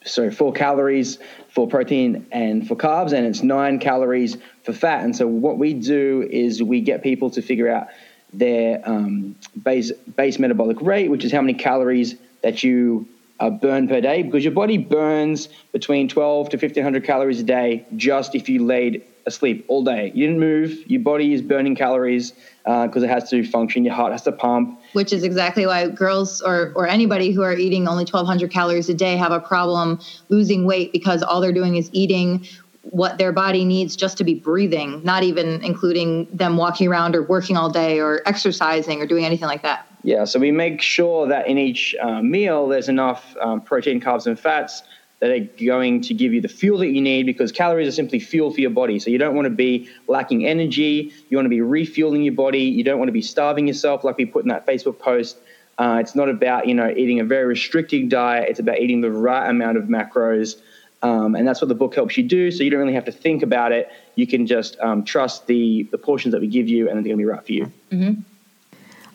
sorry, 0.04 0.30
four 0.30 0.52
calories 0.52 1.18
for 1.50 1.68
protein 1.68 2.26
and 2.32 2.66
for 2.66 2.74
carbs, 2.74 3.12
and 3.12 3.26
it's 3.26 3.42
nine 3.42 3.78
calories 3.78 4.36
for 4.62 4.72
fat. 4.72 5.04
And 5.04 5.14
so 5.14 5.26
what 5.26 5.58
we 5.58 5.74
do 5.74 6.26
is 6.28 6.62
we 6.62 6.80
get 6.80 7.02
people 7.02 7.30
to 7.30 7.42
figure 7.42 7.68
out 7.68 7.88
their 8.32 8.80
um, 8.84 9.36
base 9.62 9.92
base 9.92 10.38
metabolic 10.38 10.80
rate, 10.80 11.10
which 11.10 11.24
is 11.24 11.30
how 11.30 11.40
many 11.40 11.54
calories 11.54 12.16
that 12.42 12.64
you 12.64 13.06
uh, 13.44 13.50
burn 13.50 13.86
per 13.86 14.00
day 14.00 14.22
because 14.22 14.42
your 14.42 14.52
body 14.52 14.78
burns 14.78 15.48
between 15.72 16.08
12 16.08 16.50
to 16.50 16.56
1500 16.56 17.04
calories 17.04 17.40
a 17.40 17.42
day 17.42 17.86
just 17.96 18.34
if 18.34 18.48
you 18.48 18.64
laid 18.64 19.04
asleep 19.26 19.64
all 19.68 19.82
day. 19.82 20.12
You 20.14 20.26
didn't 20.26 20.40
move, 20.40 20.72
your 20.86 21.00
body 21.00 21.32
is 21.32 21.42
burning 21.42 21.74
calories 21.74 22.32
because 22.64 23.02
uh, 23.02 23.06
it 23.06 23.10
has 23.10 23.28
to 23.30 23.44
function, 23.44 23.84
your 23.84 23.94
heart 23.94 24.12
has 24.12 24.22
to 24.22 24.32
pump. 24.32 24.78
Which 24.92 25.12
is 25.12 25.24
exactly 25.24 25.66
why 25.66 25.88
girls 25.88 26.40
or, 26.40 26.72
or 26.74 26.86
anybody 26.86 27.32
who 27.32 27.42
are 27.42 27.54
eating 27.54 27.88
only 27.88 28.04
1200 28.04 28.50
calories 28.50 28.88
a 28.88 28.94
day 28.94 29.16
have 29.16 29.32
a 29.32 29.40
problem 29.40 29.98
losing 30.28 30.64
weight 30.66 30.92
because 30.92 31.22
all 31.22 31.40
they're 31.40 31.52
doing 31.52 31.76
is 31.76 31.90
eating 31.92 32.46
what 32.82 33.16
their 33.16 33.32
body 33.32 33.64
needs 33.64 33.96
just 33.96 34.18
to 34.18 34.24
be 34.24 34.34
breathing, 34.34 35.02
not 35.04 35.22
even 35.22 35.62
including 35.64 36.28
them 36.30 36.56
walking 36.58 36.86
around 36.86 37.16
or 37.16 37.22
working 37.22 37.56
all 37.56 37.70
day 37.70 37.98
or 37.98 38.20
exercising 38.26 39.00
or 39.00 39.06
doing 39.06 39.24
anything 39.24 39.48
like 39.48 39.62
that. 39.62 39.86
Yeah, 40.04 40.24
so 40.24 40.38
we 40.38 40.52
make 40.52 40.82
sure 40.82 41.26
that 41.28 41.48
in 41.48 41.56
each 41.56 41.96
uh, 42.00 42.20
meal 42.20 42.68
there's 42.68 42.90
enough 42.90 43.34
um, 43.40 43.62
protein, 43.62 44.02
carbs, 44.02 44.26
and 44.26 44.38
fats 44.38 44.82
that 45.20 45.30
are 45.30 45.64
going 45.64 46.02
to 46.02 46.12
give 46.12 46.34
you 46.34 46.42
the 46.42 46.48
fuel 46.48 46.78
that 46.78 46.88
you 46.88 47.00
need 47.00 47.24
because 47.24 47.50
calories 47.50 47.88
are 47.88 47.92
simply 47.92 48.20
fuel 48.20 48.50
for 48.52 48.60
your 48.60 48.70
body. 48.70 48.98
So 48.98 49.08
you 49.08 49.16
don't 49.16 49.34
want 49.34 49.46
to 49.46 49.50
be 49.50 49.88
lacking 50.06 50.46
energy. 50.46 51.10
You 51.30 51.38
want 51.38 51.46
to 51.46 51.50
be 51.50 51.62
refueling 51.62 52.22
your 52.22 52.34
body. 52.34 52.64
You 52.64 52.84
don't 52.84 52.98
want 52.98 53.08
to 53.08 53.12
be 53.12 53.22
starving 53.22 53.66
yourself 53.66 54.04
like 54.04 54.18
we 54.18 54.26
put 54.26 54.44
in 54.44 54.50
that 54.50 54.66
Facebook 54.66 54.98
post. 54.98 55.38
Uh, 55.78 55.96
it's 56.00 56.14
not 56.14 56.28
about 56.28 56.68
you 56.68 56.74
know 56.74 56.90
eating 56.90 57.20
a 57.20 57.24
very 57.24 57.46
restricting 57.46 58.06
diet. 58.10 58.50
It's 58.50 58.60
about 58.60 58.80
eating 58.80 59.00
the 59.00 59.10
right 59.10 59.48
amount 59.48 59.78
of 59.78 59.84
macros, 59.84 60.56
um, 61.02 61.34
and 61.34 61.48
that's 61.48 61.62
what 61.62 61.68
the 61.68 61.74
book 61.74 61.94
helps 61.94 62.18
you 62.18 62.22
do. 62.24 62.50
So 62.50 62.62
you 62.62 62.68
don't 62.68 62.80
really 62.80 62.92
have 62.92 63.06
to 63.06 63.12
think 63.12 63.42
about 63.42 63.72
it. 63.72 63.90
You 64.16 64.26
can 64.26 64.46
just 64.46 64.78
um, 64.80 65.02
trust 65.02 65.46
the 65.46 65.88
the 65.90 65.98
portions 65.98 66.32
that 66.32 66.42
we 66.42 66.46
give 66.46 66.68
you, 66.68 66.90
and 66.90 66.98
they're 66.98 67.04
going 67.04 67.16
to 67.16 67.22
be 67.22 67.24
right 67.24 67.44
for 67.44 67.52
you. 67.52 67.72
Mm-hmm. 67.90 68.20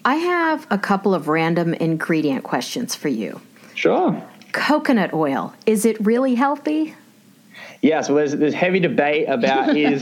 I 0.10 0.16
have 0.16 0.66
a 0.72 0.80
couple 0.80 1.14
of 1.14 1.28
random 1.28 1.76
ingredient 1.76 2.44
questions 2.44 2.96
for 2.96 3.10
you. 3.10 3.42
Sure. 3.76 4.20
Coconut 4.54 5.14
oil 5.14 5.54
is 5.68 5.86
it 5.86 6.04
really 6.04 6.34
healthy? 6.34 6.96
Yeah, 7.84 8.02
so 8.02 8.16
there's 8.16 8.36
there's 8.36 8.56
heavy 8.56 8.80
debate 8.80 9.30
about 9.30 9.78
is 9.78 10.02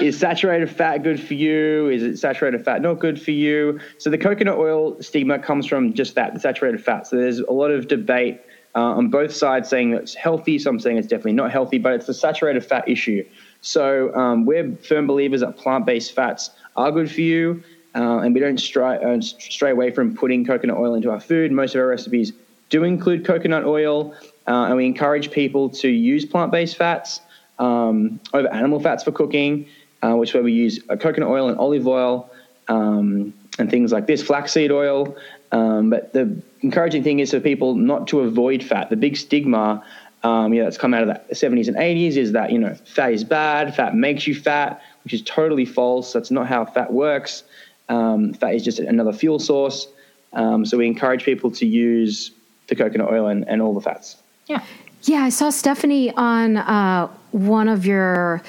is 0.00 0.16
saturated 0.16 0.70
fat 0.70 0.98
good 0.98 1.20
for 1.20 1.34
you? 1.34 1.88
Is 1.88 2.04
it 2.04 2.18
saturated 2.18 2.64
fat 2.64 2.82
not 2.82 3.00
good 3.00 3.20
for 3.20 3.32
you? 3.32 3.80
So 3.98 4.10
the 4.10 4.18
coconut 4.18 4.58
oil 4.58 5.02
stigma 5.02 5.40
comes 5.40 5.66
from 5.66 5.92
just 5.92 6.14
that, 6.14 6.34
the 6.34 6.38
saturated 6.38 6.84
fat. 6.84 7.08
So 7.08 7.16
there's 7.16 7.40
a 7.40 7.50
lot 7.50 7.72
of 7.72 7.88
debate 7.88 8.40
uh, 8.76 8.94
on 8.98 9.08
both 9.08 9.34
sides 9.34 9.68
saying 9.68 9.90
that 9.90 10.02
it's 10.02 10.14
healthy. 10.14 10.60
Some 10.60 10.78
saying 10.78 10.98
it's 10.98 11.08
definitely 11.08 11.32
not 11.32 11.50
healthy, 11.50 11.78
but 11.78 11.94
it's 11.94 12.06
the 12.06 12.14
saturated 12.14 12.64
fat 12.64 12.88
issue. 12.88 13.24
So 13.60 14.14
um, 14.14 14.46
we're 14.46 14.76
firm 14.76 15.08
believers 15.08 15.40
that 15.40 15.56
plant-based 15.56 16.12
fats 16.14 16.50
are 16.76 16.92
good 16.92 17.10
for 17.10 17.22
you, 17.22 17.64
uh, 17.94 18.18
and 18.18 18.34
we 18.34 18.40
don't 18.40 18.58
stray, 18.58 18.98
uh, 19.02 19.20
stray 19.20 19.70
away 19.70 19.90
from 19.90 20.14
putting 20.14 20.44
coconut 20.44 20.76
oil 20.76 20.94
into 20.94 21.10
our 21.10 21.20
food. 21.20 21.52
Most 21.52 21.74
of 21.74 21.80
our 21.80 21.86
recipes 21.86 22.32
do 22.70 22.84
include 22.84 23.24
coconut 23.24 23.64
oil. 23.64 24.14
Uh, 24.46 24.66
and 24.66 24.76
we 24.76 24.86
encourage 24.86 25.30
people 25.30 25.68
to 25.68 25.88
use 25.88 26.24
plant 26.24 26.50
based 26.50 26.76
fats 26.76 27.20
um, 27.58 28.20
over 28.32 28.48
animal 28.48 28.80
fats 28.80 29.04
for 29.04 29.12
cooking, 29.12 29.66
uh, 30.02 30.14
which 30.14 30.32
where 30.34 30.42
we 30.42 30.52
use 30.52 30.80
coconut 31.00 31.28
oil 31.28 31.48
and 31.48 31.58
olive 31.58 31.86
oil 31.86 32.30
um, 32.68 33.32
and 33.58 33.70
things 33.70 33.92
like 33.92 34.06
this, 34.06 34.22
flaxseed 34.22 34.70
oil. 34.70 35.16
Um, 35.50 35.90
but 35.90 36.12
the 36.12 36.40
encouraging 36.60 37.02
thing 37.02 37.20
is 37.20 37.30
for 37.30 37.40
people 37.40 37.74
not 37.74 38.06
to 38.08 38.20
avoid 38.20 38.62
fat. 38.62 38.90
The 38.90 38.96
big 38.96 39.16
stigma 39.16 39.82
um, 40.22 40.52
know, 40.52 40.64
that's 40.64 40.78
come 40.78 40.94
out 40.94 41.08
of 41.08 41.08
the 41.28 41.34
70s 41.34 41.68
and 41.68 41.76
80s 41.76 42.16
is 42.16 42.32
that, 42.32 42.50
you 42.50 42.58
know, 42.58 42.74
fat 42.74 43.12
is 43.12 43.22
bad, 43.22 43.74
fat 43.74 43.94
makes 43.94 44.26
you 44.26 44.34
fat, 44.34 44.82
which 45.04 45.14
is 45.14 45.22
totally 45.22 45.64
false. 45.64 46.12
That's 46.12 46.30
not 46.30 46.46
how 46.48 46.64
fat 46.64 46.92
works. 46.92 47.44
Um, 47.88 48.34
fat 48.34 48.54
is 48.54 48.64
just 48.64 48.78
another 48.78 49.12
fuel 49.12 49.38
source. 49.38 49.88
Um, 50.32 50.64
so 50.66 50.76
we 50.76 50.86
encourage 50.86 51.24
people 51.24 51.50
to 51.52 51.66
use 51.66 52.32
the 52.68 52.74
coconut 52.76 53.10
oil 53.10 53.26
and, 53.28 53.48
and 53.48 53.62
all 53.62 53.72
the 53.74 53.80
fats. 53.80 54.16
Yeah. 54.46 54.62
Yeah, 55.02 55.22
I 55.22 55.28
saw 55.30 55.50
Stephanie 55.50 56.12
on 56.16 56.56
uh, 56.58 57.06
one 57.30 57.68
of 57.68 57.86
your 57.86 58.42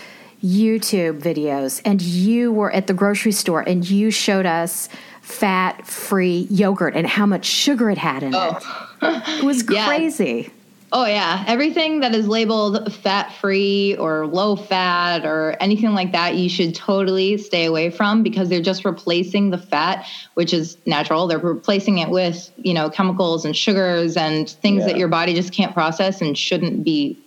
YouTube 0.43 1.22
videos, 1.22 1.81
and 1.86 2.01
you 2.01 2.51
were 2.51 2.72
at 2.72 2.88
the 2.88 2.93
grocery 2.93 3.31
store 3.31 3.62
and 3.62 3.88
you 3.89 4.10
showed 4.12 4.46
us 4.46 4.89
fat 5.22 5.86
free 5.86 6.48
yogurt 6.50 6.96
and 6.96 7.05
how 7.05 7.25
much 7.25 7.46
sugar 7.46 7.89
it 7.89 7.98
had 7.98 8.24
in 8.24 8.34
Oh. 8.34 8.58
it. 9.01 9.24
It 9.39 9.43
was 9.43 9.63
Yeah. 9.69 9.86
crazy. 9.88 10.50
Oh 10.91 11.05
yeah, 11.05 11.43
everything 11.48 12.00
that 12.00 12.15
is 12.15 12.27
labeled 12.27 12.91
fat 12.93 13.31
free 13.34 13.96
or 13.98 14.25
low 14.25 14.55
fat 14.55 15.25
or 15.25 15.55
anything 15.60 15.93
like 15.93 16.13
that, 16.13 16.36
you 16.36 16.50
should 16.50 16.74
totally 16.74 17.38
stay 17.38 17.65
away 17.65 17.91
from 17.91 18.24
because 18.24 18.50
they're 18.50 18.62
just 18.62 18.86
replacing 18.86 19.51
the 19.51 19.58
fat, 19.58 20.08
which 20.34 20.53
is 20.53 20.77
natural. 20.86 21.27
They're 21.27 21.38
replacing 21.38 22.00
it 22.00 22.10
with 22.10 22.51
you 22.58 22.74
know 22.74 22.89
chemicals 22.89 23.46
and 23.46 23.55
sugars 23.55 24.17
and 24.17 24.50
things 24.50 24.86
that 24.86 24.98
your 24.98 25.10
body 25.10 25.34
just 25.36 25.53
can't 25.53 25.74
process 25.74 26.22
and 26.22 26.38
shouldn't 26.38 26.84
be 26.84 27.19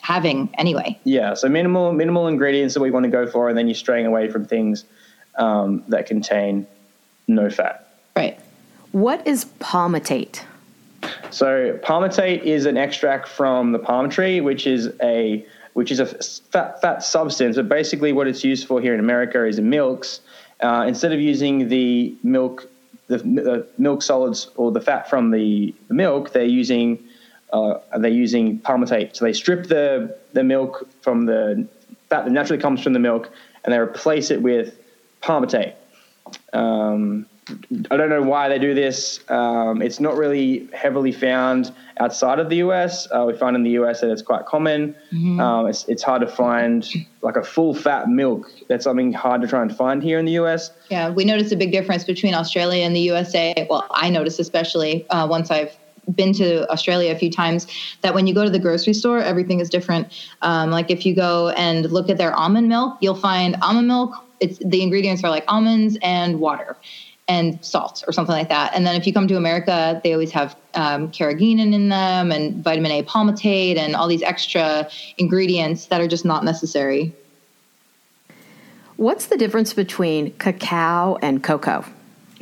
having 0.00 0.50
anyway. 0.54 0.98
Yeah, 1.04 1.34
so 1.34 1.48
minimal 1.48 1.92
minimal 1.92 2.28
ingredients 2.28 2.74
that 2.74 2.80
we 2.80 2.90
want 2.90 3.04
to 3.04 3.10
go 3.10 3.26
for, 3.26 3.48
and 3.48 3.58
then 3.58 3.66
you're 3.66 3.74
straying 3.74 4.06
away 4.06 4.30
from 4.30 4.44
things 4.44 4.84
um, 5.36 5.82
that 5.88 6.06
contain 6.06 6.66
no 7.26 7.50
fat. 7.50 7.88
Right. 8.16 8.38
What 8.92 9.26
is 9.26 9.44
palmitate? 9.60 10.42
So 11.30 11.78
palmitate 11.82 12.42
is 12.42 12.66
an 12.66 12.76
extract 12.76 13.28
from 13.28 13.72
the 13.72 13.78
palm 13.78 14.08
tree, 14.08 14.40
which 14.40 14.66
is 14.66 14.90
a 15.02 15.44
which 15.74 15.92
is 15.92 16.00
a 16.00 16.06
fat 16.06 16.80
fat 16.80 17.02
substance. 17.02 17.56
But 17.56 17.68
basically, 17.68 18.12
what 18.12 18.26
it's 18.26 18.42
used 18.42 18.66
for 18.66 18.80
here 18.80 18.94
in 18.94 19.00
America 19.00 19.44
is 19.44 19.58
in 19.58 19.68
milks. 19.68 20.20
Uh, 20.60 20.84
instead 20.88 21.12
of 21.12 21.20
using 21.20 21.68
the 21.68 22.16
milk, 22.24 22.68
the, 23.06 23.64
milk 23.78 24.02
solids 24.02 24.50
or 24.56 24.72
the 24.72 24.80
fat 24.80 25.08
from 25.08 25.30
the, 25.30 25.72
the 25.86 25.94
milk, 25.94 26.32
they're 26.32 26.44
using 26.44 26.98
uh, 27.52 27.78
they're 27.98 28.10
using 28.10 28.58
palmitate. 28.58 29.14
So 29.16 29.24
they 29.24 29.32
strip 29.32 29.68
the 29.68 30.16
the 30.32 30.42
milk 30.42 30.88
from 31.02 31.26
the 31.26 31.66
fat 32.08 32.24
that 32.24 32.32
naturally 32.32 32.60
comes 32.60 32.82
from 32.82 32.92
the 32.92 32.98
milk, 32.98 33.30
and 33.64 33.72
they 33.72 33.78
replace 33.78 34.30
it 34.30 34.42
with 34.42 34.76
palmitate. 35.22 35.74
Um, 36.52 37.26
I 37.90 37.96
don't 37.96 38.10
know 38.10 38.22
why 38.22 38.48
they 38.48 38.58
do 38.58 38.74
this. 38.74 39.20
Um, 39.28 39.82
it's 39.82 40.00
not 40.00 40.16
really 40.16 40.68
heavily 40.72 41.12
found 41.12 41.72
outside 41.98 42.38
of 42.38 42.48
the 42.48 42.56
US. 42.56 43.08
Uh, 43.10 43.24
we 43.26 43.36
find 43.36 43.56
in 43.56 43.62
the 43.62 43.70
US 43.70 44.00
that 44.00 44.10
it's 44.10 44.22
quite 44.22 44.46
common. 44.46 44.94
Um, 45.40 45.66
it's, 45.66 45.84
it's 45.88 46.02
hard 46.02 46.20
to 46.20 46.26
find 46.26 46.88
like 47.22 47.36
a 47.36 47.42
full 47.42 47.74
fat 47.74 48.08
milk. 48.08 48.50
That's 48.68 48.84
something 48.84 49.12
hard 49.12 49.42
to 49.42 49.48
try 49.48 49.62
and 49.62 49.74
find 49.74 50.02
here 50.02 50.18
in 50.18 50.24
the 50.24 50.32
US. 50.32 50.70
Yeah, 50.90 51.10
we 51.10 51.24
noticed 51.24 51.52
a 51.52 51.56
big 51.56 51.72
difference 51.72 52.04
between 52.04 52.34
Australia 52.34 52.84
and 52.84 52.94
the 52.94 53.00
USA. 53.00 53.66
Well, 53.68 53.86
I 53.90 54.10
noticed 54.10 54.38
especially 54.38 55.08
uh, 55.10 55.26
once 55.28 55.50
I've 55.50 55.76
been 56.14 56.32
to 56.34 56.70
Australia 56.70 57.12
a 57.12 57.18
few 57.18 57.30
times 57.30 57.66
that 58.00 58.14
when 58.14 58.26
you 58.26 58.34
go 58.34 58.44
to 58.44 58.50
the 58.50 58.58
grocery 58.58 58.94
store, 58.94 59.18
everything 59.18 59.60
is 59.60 59.68
different. 59.68 60.08
Um, 60.42 60.70
like 60.70 60.90
if 60.90 61.04
you 61.04 61.14
go 61.14 61.50
and 61.50 61.90
look 61.90 62.08
at 62.08 62.16
their 62.16 62.34
almond 62.34 62.68
milk, 62.68 62.96
you'll 63.00 63.14
find 63.14 63.56
almond 63.60 63.88
milk. 63.88 64.14
It's 64.40 64.58
the 64.64 64.82
ingredients 64.82 65.24
are 65.24 65.30
like 65.30 65.44
almonds 65.48 65.98
and 66.00 66.40
water 66.40 66.76
and 67.28 67.62
salt 67.64 68.02
or 68.06 68.12
something 68.12 68.34
like 68.34 68.48
that. 68.48 68.74
And 68.74 68.86
then 68.86 68.96
if 68.96 69.06
you 69.06 69.12
come 69.12 69.28
to 69.28 69.36
America, 69.36 70.00
they 70.02 70.14
always 70.14 70.32
have 70.32 70.56
um, 70.74 71.10
carrageenan 71.12 71.74
in 71.74 71.90
them 71.90 72.32
and 72.32 72.64
vitamin 72.64 72.90
A 72.90 73.02
palmitate 73.02 73.76
and 73.76 73.94
all 73.94 74.08
these 74.08 74.22
extra 74.22 74.88
ingredients 75.18 75.86
that 75.86 76.00
are 76.00 76.08
just 76.08 76.24
not 76.24 76.44
necessary. 76.44 77.14
What's 78.96 79.26
the 79.26 79.36
difference 79.36 79.74
between 79.74 80.32
cacao 80.38 81.18
and 81.22 81.44
cocoa? 81.44 81.84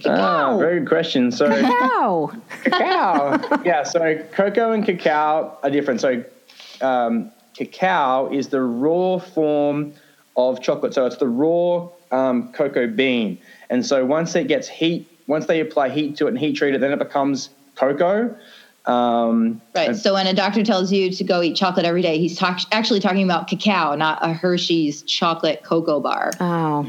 Ah, 0.04 0.56
very 0.58 0.80
good 0.80 0.88
question. 0.88 1.32
So 1.32 1.48
Cacao. 1.48 2.32
cacao. 2.64 3.62
yeah, 3.64 3.82
so 3.82 4.16
cocoa 4.32 4.72
and 4.72 4.84
cacao 4.84 5.58
are 5.62 5.70
different. 5.70 6.00
So 6.00 6.24
um, 6.80 7.32
cacao 7.54 8.30
is 8.32 8.48
the 8.48 8.60
raw 8.60 9.18
form 9.18 9.94
of 10.36 10.62
chocolate. 10.62 10.94
So 10.94 11.06
it's 11.06 11.16
the 11.16 11.28
raw 11.28 11.88
um, 12.10 12.52
cocoa 12.52 12.86
bean. 12.86 13.38
And 13.70 13.84
so 13.84 14.04
once 14.04 14.34
it 14.34 14.48
gets 14.48 14.68
heat, 14.68 15.08
once 15.26 15.46
they 15.46 15.60
apply 15.60 15.88
heat 15.90 16.16
to 16.16 16.26
it 16.26 16.30
and 16.30 16.38
heat 16.38 16.54
treat 16.54 16.74
it, 16.74 16.80
then 16.80 16.92
it 16.92 16.98
becomes 16.98 17.50
cocoa. 17.74 18.34
Um, 18.86 19.60
Right. 19.74 19.88
and- 19.88 19.96
So 19.98 20.14
when 20.14 20.26
a 20.28 20.32
doctor 20.32 20.62
tells 20.62 20.92
you 20.92 21.10
to 21.10 21.24
go 21.24 21.42
eat 21.42 21.56
chocolate 21.56 21.84
every 21.84 22.02
day, 22.02 22.18
he's 22.18 22.38
talk- 22.38 22.60
actually 22.70 23.00
talking 23.00 23.24
about 23.24 23.48
cacao, 23.48 23.96
not 23.96 24.18
a 24.22 24.32
Hershey's 24.32 25.02
chocolate 25.02 25.62
cocoa 25.64 25.98
bar, 25.98 26.30
Oh, 26.40 26.86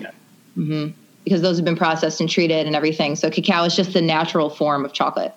because 1.23 1.41
those 1.41 1.57
have 1.57 1.65
been 1.65 1.75
processed 1.75 2.21
and 2.21 2.29
treated 2.29 2.67
and 2.67 2.75
everything. 2.75 3.15
So 3.15 3.29
cacao 3.31 3.63
is 3.63 3.75
just 3.75 3.93
the 3.93 4.01
natural 4.01 4.49
form 4.49 4.85
of 4.85 4.93
chocolate. 4.93 5.33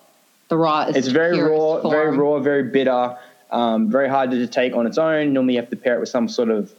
The 0.49 0.57
raw 0.57 0.81
is 0.83 0.95
it's 0.95 1.07
very 1.07 1.35
purest 1.35 1.83
raw, 1.83 1.89
very 1.89 2.15
raw, 2.15 2.39
very 2.39 2.63
bitter, 2.63 3.15
um, 3.51 3.89
very 3.89 4.07
hard 4.09 4.29
to 4.31 4.45
take 4.47 4.75
on 4.75 4.85
its 4.85 4.97
own. 4.99 5.33
Normally, 5.33 5.55
you 5.55 5.59
have 5.61 5.69
to 5.71 5.75
pair 5.75 5.95
it 5.95 5.99
with 5.99 6.09
some 6.09 6.27
sort 6.27 6.49
of 6.49 6.71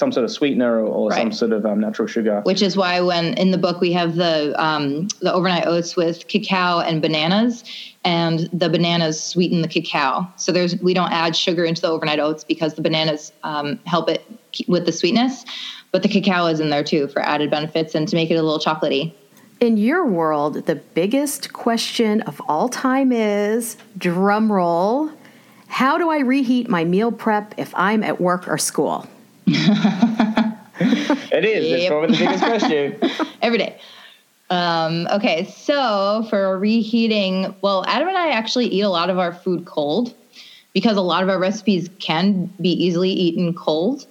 some 0.00 0.10
sort 0.10 0.24
of 0.24 0.32
sweetener 0.32 0.80
or, 0.80 1.10
or 1.10 1.12
some 1.12 1.30
sort 1.30 1.52
of 1.52 1.64
um, 1.64 1.78
natural 1.78 2.08
sugar. 2.08 2.40
Which 2.44 2.62
is 2.62 2.76
why 2.76 3.00
when 3.00 3.34
in 3.34 3.52
the 3.52 3.58
book 3.58 3.80
we 3.80 3.92
have 3.92 4.16
the 4.16 4.60
um, 4.60 5.06
the 5.20 5.32
overnight 5.32 5.66
oats 5.66 5.94
with 5.94 6.26
cacao 6.26 6.80
and 6.80 7.00
bananas, 7.00 7.62
and 8.02 8.48
the 8.52 8.68
bananas 8.68 9.22
sweeten 9.22 9.62
the 9.62 9.68
cacao. 9.68 10.26
So 10.36 10.50
there's 10.50 10.80
we 10.80 10.94
don't 10.94 11.12
add 11.12 11.36
sugar 11.36 11.64
into 11.64 11.82
the 11.82 11.88
overnight 11.88 12.18
oats 12.18 12.42
because 12.42 12.74
the 12.74 12.82
bananas 12.82 13.30
um, 13.44 13.78
help 13.84 14.08
it 14.08 14.24
keep- 14.50 14.68
with 14.68 14.86
the 14.86 14.92
sweetness, 14.92 15.44
but 15.92 16.02
the 16.02 16.08
cacao 16.08 16.46
is 16.46 16.58
in 16.58 16.70
there 16.70 16.82
too 16.82 17.06
for 17.08 17.20
added 17.22 17.50
benefits 17.50 17.94
and 17.94 18.08
to 18.08 18.16
make 18.16 18.30
it 18.30 18.36
a 18.36 18.42
little 18.42 18.58
chocolatey. 18.58 19.12
in 19.60 19.76
your 19.76 20.06
world, 20.06 20.54
the 20.64 20.76
biggest 20.76 21.52
question 21.52 22.22
of 22.22 22.40
all 22.48 22.70
time 22.70 23.12
is 23.12 23.76
drum 23.98 24.50
roll. 24.50 25.10
How 25.68 25.98
do 25.98 26.08
I 26.10 26.20
reheat 26.20 26.68
my 26.68 26.84
meal 26.84 27.12
prep 27.12 27.54
if 27.58 27.72
I'm 27.76 28.02
at 28.02 28.18
work 28.20 28.48
or 28.48 28.56
school? 28.56 29.06
It 31.32 31.44
is. 31.44 31.72
It's 31.72 31.88
probably 31.88 32.16
the 32.16 32.24
biggest 32.24 32.42
question. 32.42 32.98
every 33.42 33.58
day. 33.58 33.78
Um, 34.48 35.06
okay, 35.12 35.44
so 35.44 36.26
for 36.30 36.58
reheating, 36.58 37.54
well, 37.60 37.84
Adam 37.86 38.08
and 38.08 38.16
I 38.16 38.30
actually 38.30 38.66
eat 38.66 38.80
a 38.80 38.88
lot 38.88 39.10
of 39.10 39.18
our 39.18 39.32
food 39.32 39.66
cold 39.66 40.14
because 40.72 40.96
a 40.96 41.02
lot 41.02 41.22
of 41.22 41.28
our 41.28 41.38
recipes 41.38 41.90
can 41.98 42.46
be 42.60 42.70
easily 42.70 43.10
eaten 43.10 43.52
cold. 43.54 44.06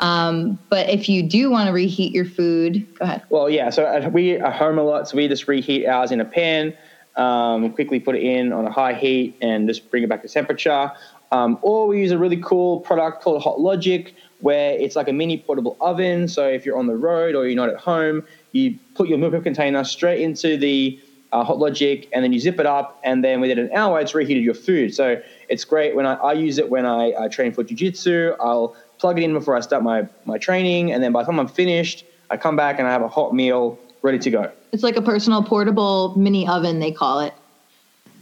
Um, 0.00 0.58
but 0.70 0.88
if 0.88 1.08
you 1.08 1.22
do 1.22 1.50
want 1.50 1.68
to 1.68 1.72
reheat 1.72 2.12
your 2.12 2.24
food, 2.24 2.86
go 2.98 3.04
ahead. 3.04 3.22
Well, 3.28 3.48
yeah. 3.50 3.70
So 3.70 4.08
we 4.08 4.38
are 4.40 4.50
home 4.50 4.78
a 4.78 4.82
lot, 4.82 5.08
so 5.08 5.16
we 5.16 5.28
just 5.28 5.46
reheat 5.48 5.86
ours 5.86 6.10
in 6.12 6.20
a 6.20 6.24
pan. 6.24 6.74
um, 7.16 7.72
quickly 7.72 7.98
put 7.98 8.14
it 8.14 8.22
in 8.22 8.52
on 8.52 8.66
a 8.66 8.70
high 8.70 8.92
heat 8.92 9.36
and 9.40 9.68
just 9.68 9.90
bring 9.90 10.02
it 10.02 10.08
back 10.08 10.22
to 10.22 10.28
temperature. 10.28 10.92
Um, 11.32 11.58
or 11.62 11.88
we 11.88 12.00
use 12.00 12.12
a 12.12 12.18
really 12.18 12.36
cool 12.38 12.80
product 12.80 13.22
called 13.22 13.42
Hot 13.42 13.60
Logic, 13.60 14.14
where 14.40 14.72
it's 14.72 14.96
like 14.96 15.08
a 15.08 15.12
mini 15.12 15.38
portable 15.38 15.76
oven. 15.80 16.28
So 16.28 16.46
if 16.46 16.64
you're 16.64 16.78
on 16.78 16.86
the 16.86 16.96
road 16.96 17.34
or 17.34 17.46
you're 17.46 17.56
not 17.56 17.68
at 17.68 17.78
home, 17.78 18.24
you 18.52 18.78
put 18.94 19.08
your 19.08 19.18
meal 19.18 19.30
prep 19.30 19.42
container 19.42 19.82
straight 19.84 20.20
into 20.20 20.56
the 20.56 21.00
uh, 21.32 21.42
Hot 21.42 21.58
Logic, 21.58 22.08
and 22.12 22.22
then 22.22 22.32
you 22.32 22.38
zip 22.38 22.60
it 22.60 22.66
up, 22.66 23.00
and 23.02 23.24
then 23.24 23.40
within 23.40 23.58
an 23.58 23.70
hour, 23.72 24.00
it's 24.00 24.14
reheated 24.14 24.44
your 24.44 24.54
food. 24.54 24.94
So 24.94 25.20
it's 25.48 25.64
great 25.64 25.96
when 25.96 26.06
I, 26.06 26.14
I 26.14 26.32
use 26.34 26.58
it 26.58 26.70
when 26.70 26.86
I, 26.86 27.12
I 27.18 27.28
train 27.28 27.52
for 27.52 27.64
jujitsu. 27.64 28.36
I'll 28.40 28.76
plug 28.98 29.18
it 29.18 29.24
in 29.24 29.32
before 29.32 29.56
I 29.56 29.60
start 29.60 29.82
my, 29.82 30.06
my 30.24 30.38
training, 30.38 30.92
and 30.92 31.02
then 31.02 31.12
by 31.12 31.22
the 31.22 31.26
time 31.26 31.40
I'm 31.40 31.48
finished, 31.48 32.04
I 32.30 32.36
come 32.36 32.56
back 32.56 32.78
and 32.78 32.86
I 32.88 32.92
have 32.92 33.02
a 33.02 33.08
hot 33.08 33.34
meal 33.34 33.78
ready 34.02 34.18
to 34.20 34.30
go. 34.30 34.52
It's 34.72 34.82
like 34.82 34.96
a 34.96 35.02
personal 35.02 35.42
portable 35.42 36.14
mini 36.16 36.46
oven, 36.46 36.78
they 36.78 36.92
call 36.92 37.20
it. 37.20 37.34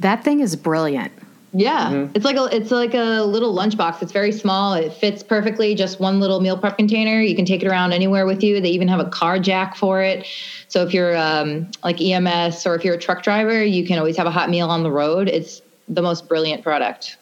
That 0.01 0.25
thing 0.25 0.41
is 0.41 0.57
brilliant. 0.57 1.13
Yeah, 1.57 1.91
mm-hmm. 1.91 2.13
it's 2.17 2.25
like 2.25 2.37
a 2.37 2.47
it's 2.55 2.73
like 2.73 2.95
a 2.95 3.23
little 3.23 3.55
lunchbox. 3.55 4.03
It's 4.03 4.11
very 4.11 4.33
small. 4.33 4.75
It 4.75 4.93
fits 4.93 5.23
perfectly. 5.23 5.77
Just 5.77 6.01
one 6.01 6.19
little 6.19 6.41
meal 6.41 6.59
prep 6.59 6.77
container. 6.77 7.21
You 7.21 7.37
can 7.37 7.45
take 7.45 7.63
it 7.63 7.69
around 7.69 7.93
anywhere 7.93 8.27
with 8.27 8.43
you. 8.43 8.61
They 8.61 8.71
even 8.71 8.89
have 8.89 8.99
a 8.99 9.09
car 9.09 9.39
jack 9.39 9.77
for 9.77 10.03
it. 10.03 10.27
So 10.67 10.83
if 10.85 10.93
you're 10.93 11.17
um, 11.17 11.71
like 11.85 12.01
EMS 12.01 12.67
or 12.67 12.75
if 12.75 12.85
you're 12.85 12.95
a 12.95 12.99
truck 12.99 13.23
driver, 13.23 13.63
you 13.63 13.87
can 13.87 14.01
always 14.01 14.17
have 14.17 14.27
a 14.27 14.33
hot 14.33 14.51
meal 14.51 14.69
on 14.69 14.83
the 14.83 14.91
road. 14.91 15.29
It's 15.29 15.63
the 15.87 16.03
most 16.03 16.29
brilliant 16.29 16.65
product. 16.65 17.19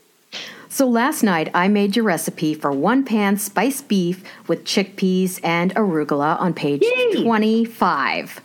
so 0.68 0.86
last 0.86 1.24
night 1.24 1.50
I 1.52 1.66
made 1.66 1.96
your 1.96 2.04
recipe 2.04 2.54
for 2.54 2.70
one 2.70 3.04
pan 3.04 3.38
spiced 3.38 3.88
beef 3.88 4.22
with 4.46 4.62
chickpeas 4.64 5.40
and 5.42 5.74
arugula 5.74 6.40
on 6.40 6.54
page 6.54 6.82
Yay! 6.82 7.24
25. 7.24 8.40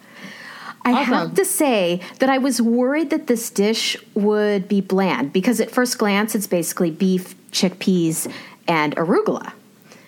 I 0.86 0.94
awesome. 0.94 1.14
have 1.14 1.36
to 1.36 1.46
say 1.46 2.02
that 2.20 2.30
I 2.30 2.38
was 2.38 2.62
worried 2.62 3.10
that 3.12 3.28
this 3.28 3.50
dish 3.50 3.96
would 4.16 4.68
be 4.68 4.82
bland 4.82 5.32
because 5.32 5.60
at 5.60 5.72
first 5.72 5.98
glance 5.98 6.36
it's 6.36 6.48
basically 6.48 6.92
beef, 6.92 7.36
chickpeas, 7.52 8.32
and 8.68 8.96
arugula. 8.96 9.54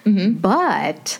Mm-hmm. 0.05 0.33
But 0.33 1.19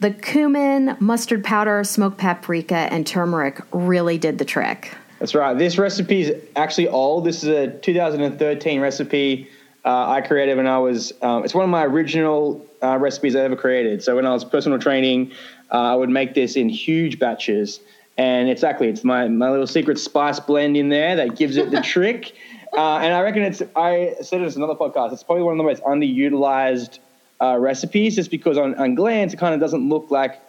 the 0.00 0.10
cumin, 0.10 0.96
mustard 1.00 1.42
powder, 1.44 1.82
smoked 1.84 2.18
paprika, 2.18 2.74
and 2.74 3.06
turmeric 3.06 3.60
really 3.72 4.18
did 4.18 4.38
the 4.38 4.44
trick. 4.44 4.94
That's 5.18 5.34
right. 5.34 5.56
This 5.56 5.78
recipe 5.78 6.22
is 6.22 6.42
actually 6.56 6.88
old. 6.88 7.24
This 7.24 7.42
is 7.42 7.48
a 7.48 7.78
2013 7.78 8.80
recipe 8.80 9.48
uh, 9.84 10.08
I 10.10 10.20
created 10.20 10.56
when 10.56 10.66
I 10.66 10.78
was. 10.78 11.12
Um, 11.22 11.44
it's 11.44 11.54
one 11.54 11.64
of 11.64 11.70
my 11.70 11.84
original 11.84 12.64
uh, 12.82 12.98
recipes 12.98 13.36
I 13.36 13.40
ever 13.40 13.56
created. 13.56 14.02
So 14.02 14.16
when 14.16 14.26
I 14.26 14.32
was 14.32 14.44
personal 14.44 14.78
training, 14.78 15.32
uh, 15.70 15.92
I 15.92 15.94
would 15.94 16.10
make 16.10 16.34
this 16.34 16.56
in 16.56 16.68
huge 16.68 17.18
batches 17.18 17.80
and 18.16 18.48
exactly 18.48 18.88
it's 18.88 19.04
my, 19.04 19.28
my 19.28 19.50
little 19.50 19.66
secret 19.66 19.98
spice 19.98 20.40
blend 20.40 20.76
in 20.76 20.88
there 20.88 21.16
that 21.16 21.36
gives 21.36 21.56
it 21.56 21.70
the 21.70 21.80
trick. 21.92 22.34
Uh, 22.72 22.98
and 22.98 23.14
i 23.14 23.20
reckon 23.20 23.42
it's 23.42 23.62
i 23.76 24.14
said 24.20 24.40
it 24.40 24.56
in 24.56 24.62
another 24.62 24.74
podcast 24.74 25.12
it's 25.12 25.22
probably 25.22 25.44
one 25.44 25.52
of 25.52 25.58
the 25.58 25.62
most 25.62 25.80
underutilized 25.84 26.98
uh, 27.40 27.56
recipes 27.56 28.16
just 28.16 28.32
because 28.32 28.58
on, 28.58 28.74
on 28.74 28.96
glance 28.96 29.32
it 29.32 29.36
kind 29.36 29.54
of 29.54 29.60
doesn't 29.60 29.88
look 29.88 30.10
like 30.10 30.40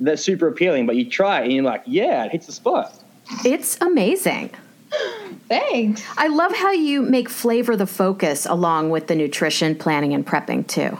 that's 0.00 0.22
super 0.22 0.48
appealing 0.48 0.86
but 0.86 0.96
you 0.96 1.08
try 1.08 1.40
it 1.40 1.44
and 1.44 1.52
you're 1.52 1.64
like 1.64 1.82
yeah 1.84 2.24
it 2.24 2.32
hits 2.32 2.46
the 2.46 2.52
spot. 2.52 2.92
It's 3.44 3.78
amazing. 3.80 4.50
Thanks. 5.48 6.02
I 6.16 6.28
love 6.28 6.54
how 6.54 6.72
you 6.72 7.02
make 7.02 7.28
flavor 7.28 7.76
the 7.76 7.86
focus 7.86 8.46
along 8.46 8.90
with 8.90 9.06
the 9.06 9.14
nutrition 9.14 9.74
planning 9.74 10.14
and 10.14 10.26
prepping 10.26 10.66
too 10.66 10.98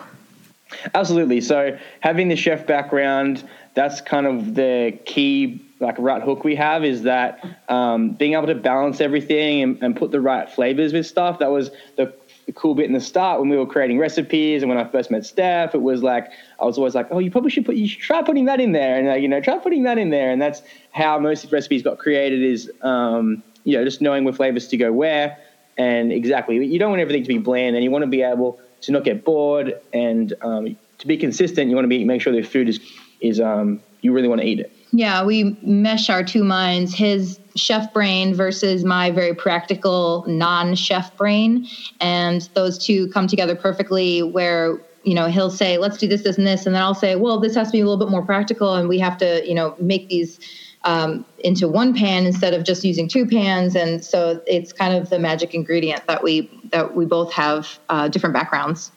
absolutely 0.95 1.41
so 1.41 1.77
having 2.01 2.29
the 2.29 2.37
chef 2.37 2.67
background 2.67 3.49
that's 3.75 4.01
kind 4.01 4.27
of 4.27 4.55
the 4.55 4.99
key 5.05 5.63
like 5.81 5.97
right 5.99 6.23
hook 6.23 6.45
we 6.45 6.55
have 6.55 6.85
is 6.85 7.03
that 7.03 7.45
um, 7.69 8.11
being 8.13 8.33
able 8.33 8.47
to 8.47 8.55
balance 8.55 9.01
everything 9.01 9.63
and, 9.63 9.83
and, 9.83 9.97
put 9.97 10.11
the 10.11 10.21
right 10.21 10.49
flavors 10.51 10.93
with 10.93 11.07
stuff. 11.07 11.39
That 11.39 11.51
was 11.51 11.71
the, 11.97 12.15
the, 12.47 12.53
cool 12.53 12.75
bit 12.75 12.87
in 12.87 12.93
the 12.93 13.01
start 13.01 13.41
when 13.41 13.51
we 13.51 13.57
were 13.57 13.67
creating 13.67 13.99
recipes 13.99 14.63
and 14.63 14.71
when 14.71 14.79
I 14.79 14.89
first 14.91 15.11
met 15.11 15.27
Steph. 15.27 15.75
It 15.75 15.83
was 15.83 16.03
like 16.03 16.31
I 16.61 16.65
was 16.65 16.79
always 16.79 16.95
like, 16.95 17.09
oh, 17.11 17.19
you 17.19 17.31
probably 17.31 17.51
should 17.51 17.67
put 17.67 17.77
you 17.77 17.87
should 17.87 18.01
try 18.01 18.23
putting 18.23 18.47
that 18.47 18.61
in 18.61 18.73
there, 18.73 18.99
and 18.99 19.09
uh, 19.09 19.15
you 19.15 19.29
know, 19.29 19.41
try 19.41 19.59
putting 19.59 19.83
that 19.83 19.99
in 19.99 20.11
there, 20.11 20.31
and 20.31 20.41
that's 20.41 20.63
how 20.93 21.19
most 21.19 21.53
recipes 21.53 21.83
got 21.83 21.99
created. 21.99 22.43
Is 22.43 22.71
um, 22.81 23.43
you 23.65 23.77
know 23.77 23.85
just 23.85 24.01
knowing 24.01 24.25
where 24.25 24.33
flavors 24.33 24.69
to 24.69 24.77
go 24.79 24.93
where, 24.93 25.37
and 25.77 26.11
exactly 26.13 26.65
you 26.65 26.79
don't 26.79 26.91
want 26.91 27.03
everything 27.03 27.23
to 27.23 27.29
be 27.29 27.39
bland, 27.39 27.77
and 27.77 27.85
you 27.85 27.91
want 27.91 28.03
to 28.03 28.11
be 28.11 28.23
able 28.23 28.59
to 28.87 28.93
not 28.93 29.05
get 29.05 29.25
bored, 29.25 29.81
and 29.93 30.33
um, 30.43 30.77
to 30.99 31.07
be 31.07 31.17
consistent. 31.17 31.69
You 31.69 31.77
want 31.77 31.85
to 31.85 31.89
be 31.89 32.05
make 32.05 32.23
sure 32.23 32.33
the 32.33 32.43
food 32.43 32.69
is 32.69 32.81
is 33.21 33.41
um, 33.41 33.81
you 34.01 34.13
really 34.13 34.29
want 34.29 34.41
to 34.41 34.47
eat 34.47 34.61
it. 34.61 34.73
Yeah, 34.93 35.25
we 35.25 35.57
mesh 35.63 36.09
our 36.09 36.23
two 36.23 36.45
minds, 36.45 36.95
his 36.95 37.41
chef 37.57 37.93
brain 37.93 38.35
versus 38.35 38.85
my 38.85 39.11
very 39.11 39.35
practical 39.35 40.25
non 40.29 40.75
chef 40.75 41.17
brain. 41.17 41.67
And 42.01 42.49
those 42.55 42.79
two 42.79 43.09
come 43.09 43.27
together 43.27 43.57
perfectly 43.57 44.23
where 44.23 44.79
you 45.03 45.15
know 45.15 45.27
he'll 45.27 45.51
say 45.51 45.79
let's 45.79 45.99
do 45.99 46.09
this 46.09 46.23
this 46.23 46.37
and 46.37 46.45
this 46.45 46.67
and 46.67 46.75
then 46.75 46.83
i'll 46.83 46.93
say 46.93 47.15
well 47.15 47.39
this 47.39 47.55
has 47.55 47.69
to 47.69 47.73
be 47.73 47.81
a 47.81 47.85
little 47.85 47.97
bit 47.97 48.11
more 48.11 48.25
practical 48.25 48.75
and 48.75 48.89
we 48.89 48.99
have 48.99 49.17
to 49.17 49.41
you 49.49 49.55
know 49.55 49.77
make 49.79 50.09
these 50.09 50.41
um, 50.87 51.27
into 51.41 51.69
one 51.69 51.93
pan 51.95 52.25
instead 52.25 52.55
of 52.55 52.65
just 52.65 52.85
using 52.85 53.09
two 53.09 53.27
pans 53.27 53.77
and 53.77 54.03
so 54.05 54.41
it's 54.47 54.73
kind 54.73 54.95
of 54.95 55.11
the 55.11 55.19
magic 55.19 55.53
ingredient 55.55 56.07
that 56.07 56.23
we 56.23 56.49
that 56.71 56.95
we 56.97 57.05
both 57.05 57.33
have 57.33 57.79
uh, 57.89 58.09
different 58.09 58.33
backgrounds 58.33 58.93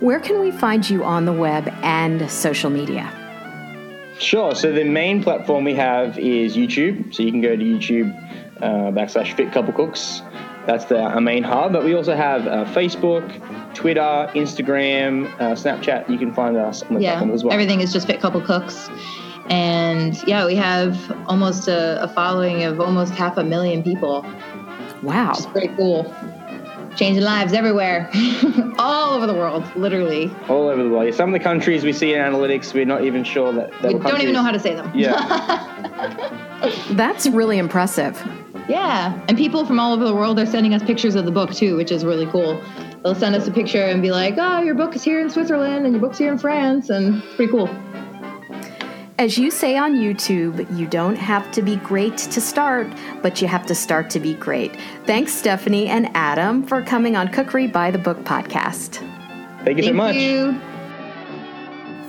where 0.00 0.18
can 0.18 0.40
we 0.40 0.50
find 0.50 0.88
you 0.90 1.04
on 1.04 1.24
the 1.26 1.32
web 1.32 1.68
and 1.82 2.28
social 2.30 2.70
media 2.70 3.18
Sure. 4.18 4.54
So 4.54 4.72
the 4.72 4.84
main 4.84 5.22
platform 5.22 5.64
we 5.64 5.74
have 5.74 6.16
is 6.18 6.56
YouTube. 6.56 7.12
So 7.12 7.24
you 7.24 7.32
can 7.32 7.40
go 7.40 7.56
to 7.56 7.64
YouTube 7.64 8.14
uh, 8.62 8.92
backslash 8.92 9.34
Fit 9.34 9.52
Couple 9.52 9.72
Cooks. 9.72 10.22
That's 10.66 10.84
the, 10.84 11.00
our 11.00 11.20
main 11.20 11.42
hub. 11.42 11.72
But 11.72 11.84
we 11.84 11.94
also 11.94 12.14
have 12.14 12.46
uh, 12.46 12.64
Facebook, 12.66 13.24
Twitter, 13.74 14.30
Instagram, 14.34 15.32
uh, 15.34 15.54
Snapchat. 15.54 16.08
You 16.08 16.18
can 16.18 16.32
find 16.32 16.56
us 16.56 16.82
on 16.82 16.94
the 16.94 17.00
yeah, 17.00 17.12
platform 17.12 17.30
as 17.32 17.44
well. 17.44 17.52
Everything 17.52 17.80
is 17.80 17.92
just 17.92 18.06
Fit 18.06 18.20
Couple 18.20 18.40
Cooks. 18.40 18.88
And 19.46 20.22
yeah, 20.26 20.46
we 20.46 20.54
have 20.54 20.96
almost 21.26 21.68
a, 21.68 22.02
a 22.02 22.08
following 22.08 22.62
of 22.62 22.80
almost 22.80 23.12
half 23.12 23.36
a 23.36 23.44
million 23.44 23.82
people. 23.82 24.24
Wow. 25.02 25.30
Which 25.30 25.40
is 25.40 25.46
pretty 25.46 25.68
cool 25.76 26.14
changing 26.96 27.22
lives 27.22 27.52
everywhere, 27.52 28.10
all 28.78 29.14
over 29.14 29.26
the 29.26 29.34
world, 29.34 29.64
literally. 29.76 30.30
All 30.48 30.68
over 30.68 30.82
the 30.82 30.88
world. 30.88 31.14
Some 31.14 31.30
of 31.30 31.32
the 31.32 31.42
countries 31.42 31.84
we 31.84 31.92
see 31.92 32.12
in 32.14 32.20
analytics, 32.20 32.74
we're 32.74 32.84
not 32.84 33.04
even 33.04 33.24
sure 33.24 33.52
that. 33.52 33.70
we 33.82 33.94
don't 33.94 34.20
even 34.20 34.34
know 34.34 34.42
how 34.42 34.50
to 34.50 34.60
say 34.60 34.74
them. 34.74 34.90
Yeah. 34.94 35.68
That's 36.90 37.26
really 37.28 37.58
impressive. 37.58 38.22
Yeah, 38.72 39.22
and 39.28 39.36
people 39.36 39.66
from 39.66 39.78
all 39.78 39.92
over 39.92 40.02
the 40.02 40.14
world 40.14 40.38
are 40.38 40.46
sending 40.46 40.72
us 40.72 40.82
pictures 40.82 41.14
of 41.14 41.26
the 41.26 41.30
book 41.30 41.52
too, 41.52 41.76
which 41.76 41.92
is 41.92 42.06
really 42.06 42.24
cool. 42.26 42.58
They'll 43.02 43.14
send 43.14 43.34
us 43.34 43.46
a 43.46 43.50
picture 43.50 43.82
and 43.82 44.00
be 44.00 44.10
like, 44.10 44.36
"Oh, 44.38 44.62
your 44.62 44.74
book 44.74 44.96
is 44.96 45.04
here 45.04 45.20
in 45.20 45.28
Switzerland, 45.28 45.84
and 45.84 45.92
your 45.94 46.00
book's 46.00 46.16
here 46.16 46.32
in 46.32 46.38
France," 46.38 46.88
and 46.88 47.22
it's 47.22 47.34
pretty 47.36 47.52
cool. 47.52 47.68
As 49.18 49.36
you 49.36 49.50
say 49.50 49.76
on 49.76 49.96
YouTube, 49.96 50.66
you 50.74 50.86
don't 50.86 51.16
have 51.16 51.50
to 51.52 51.60
be 51.60 51.76
great 51.76 52.16
to 52.16 52.40
start, 52.40 52.86
but 53.20 53.42
you 53.42 53.46
have 53.46 53.66
to 53.66 53.74
start 53.74 54.08
to 54.10 54.18
be 54.18 54.32
great. 54.34 54.72
Thanks, 55.04 55.34
Stephanie 55.34 55.88
and 55.88 56.08
Adam, 56.14 56.62
for 56.62 56.80
coming 56.80 57.14
on 57.14 57.28
Cookery 57.28 57.66
by 57.66 57.90
the 57.90 57.98
Book 57.98 58.24
podcast. 58.24 59.00
Thank 59.64 59.76
you 59.76 59.84
Thank 59.84 59.86
so 59.86 59.92
much. 59.92 60.16
You. 60.16 60.71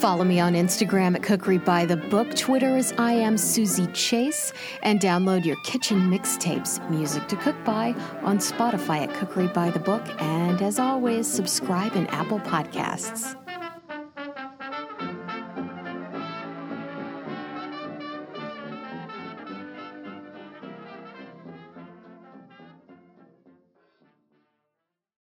Follow 0.03 0.25
me 0.25 0.41
on 0.41 0.51
Instagram 0.51 1.15
at 1.15 1.23
Cookery 1.23 1.59
by 1.59 1.85
the 1.85 1.95
Book, 1.95 2.35
Twitter 2.35 2.75
is 2.75 2.93
I 2.97 3.13
am 3.13 3.37
Suzy 3.37 3.87
Chase, 3.93 4.51
and 4.81 4.99
download 4.99 5.45
your 5.45 5.55
kitchen 5.63 6.11
mixtapes, 6.11 6.77
Music 6.89 7.25
to 7.29 7.37
Cook 7.37 7.55
By, 7.63 7.95
on 8.21 8.37
Spotify 8.37 9.07
at 9.07 9.13
Cookery 9.13 9.47
by 9.47 9.69
the 9.69 9.79
Book, 9.79 10.03
and 10.21 10.61
as 10.61 10.77
always, 10.77 11.25
subscribe 11.25 11.95
in 11.95 12.05
Apple 12.07 12.41
Podcasts. 12.41 13.41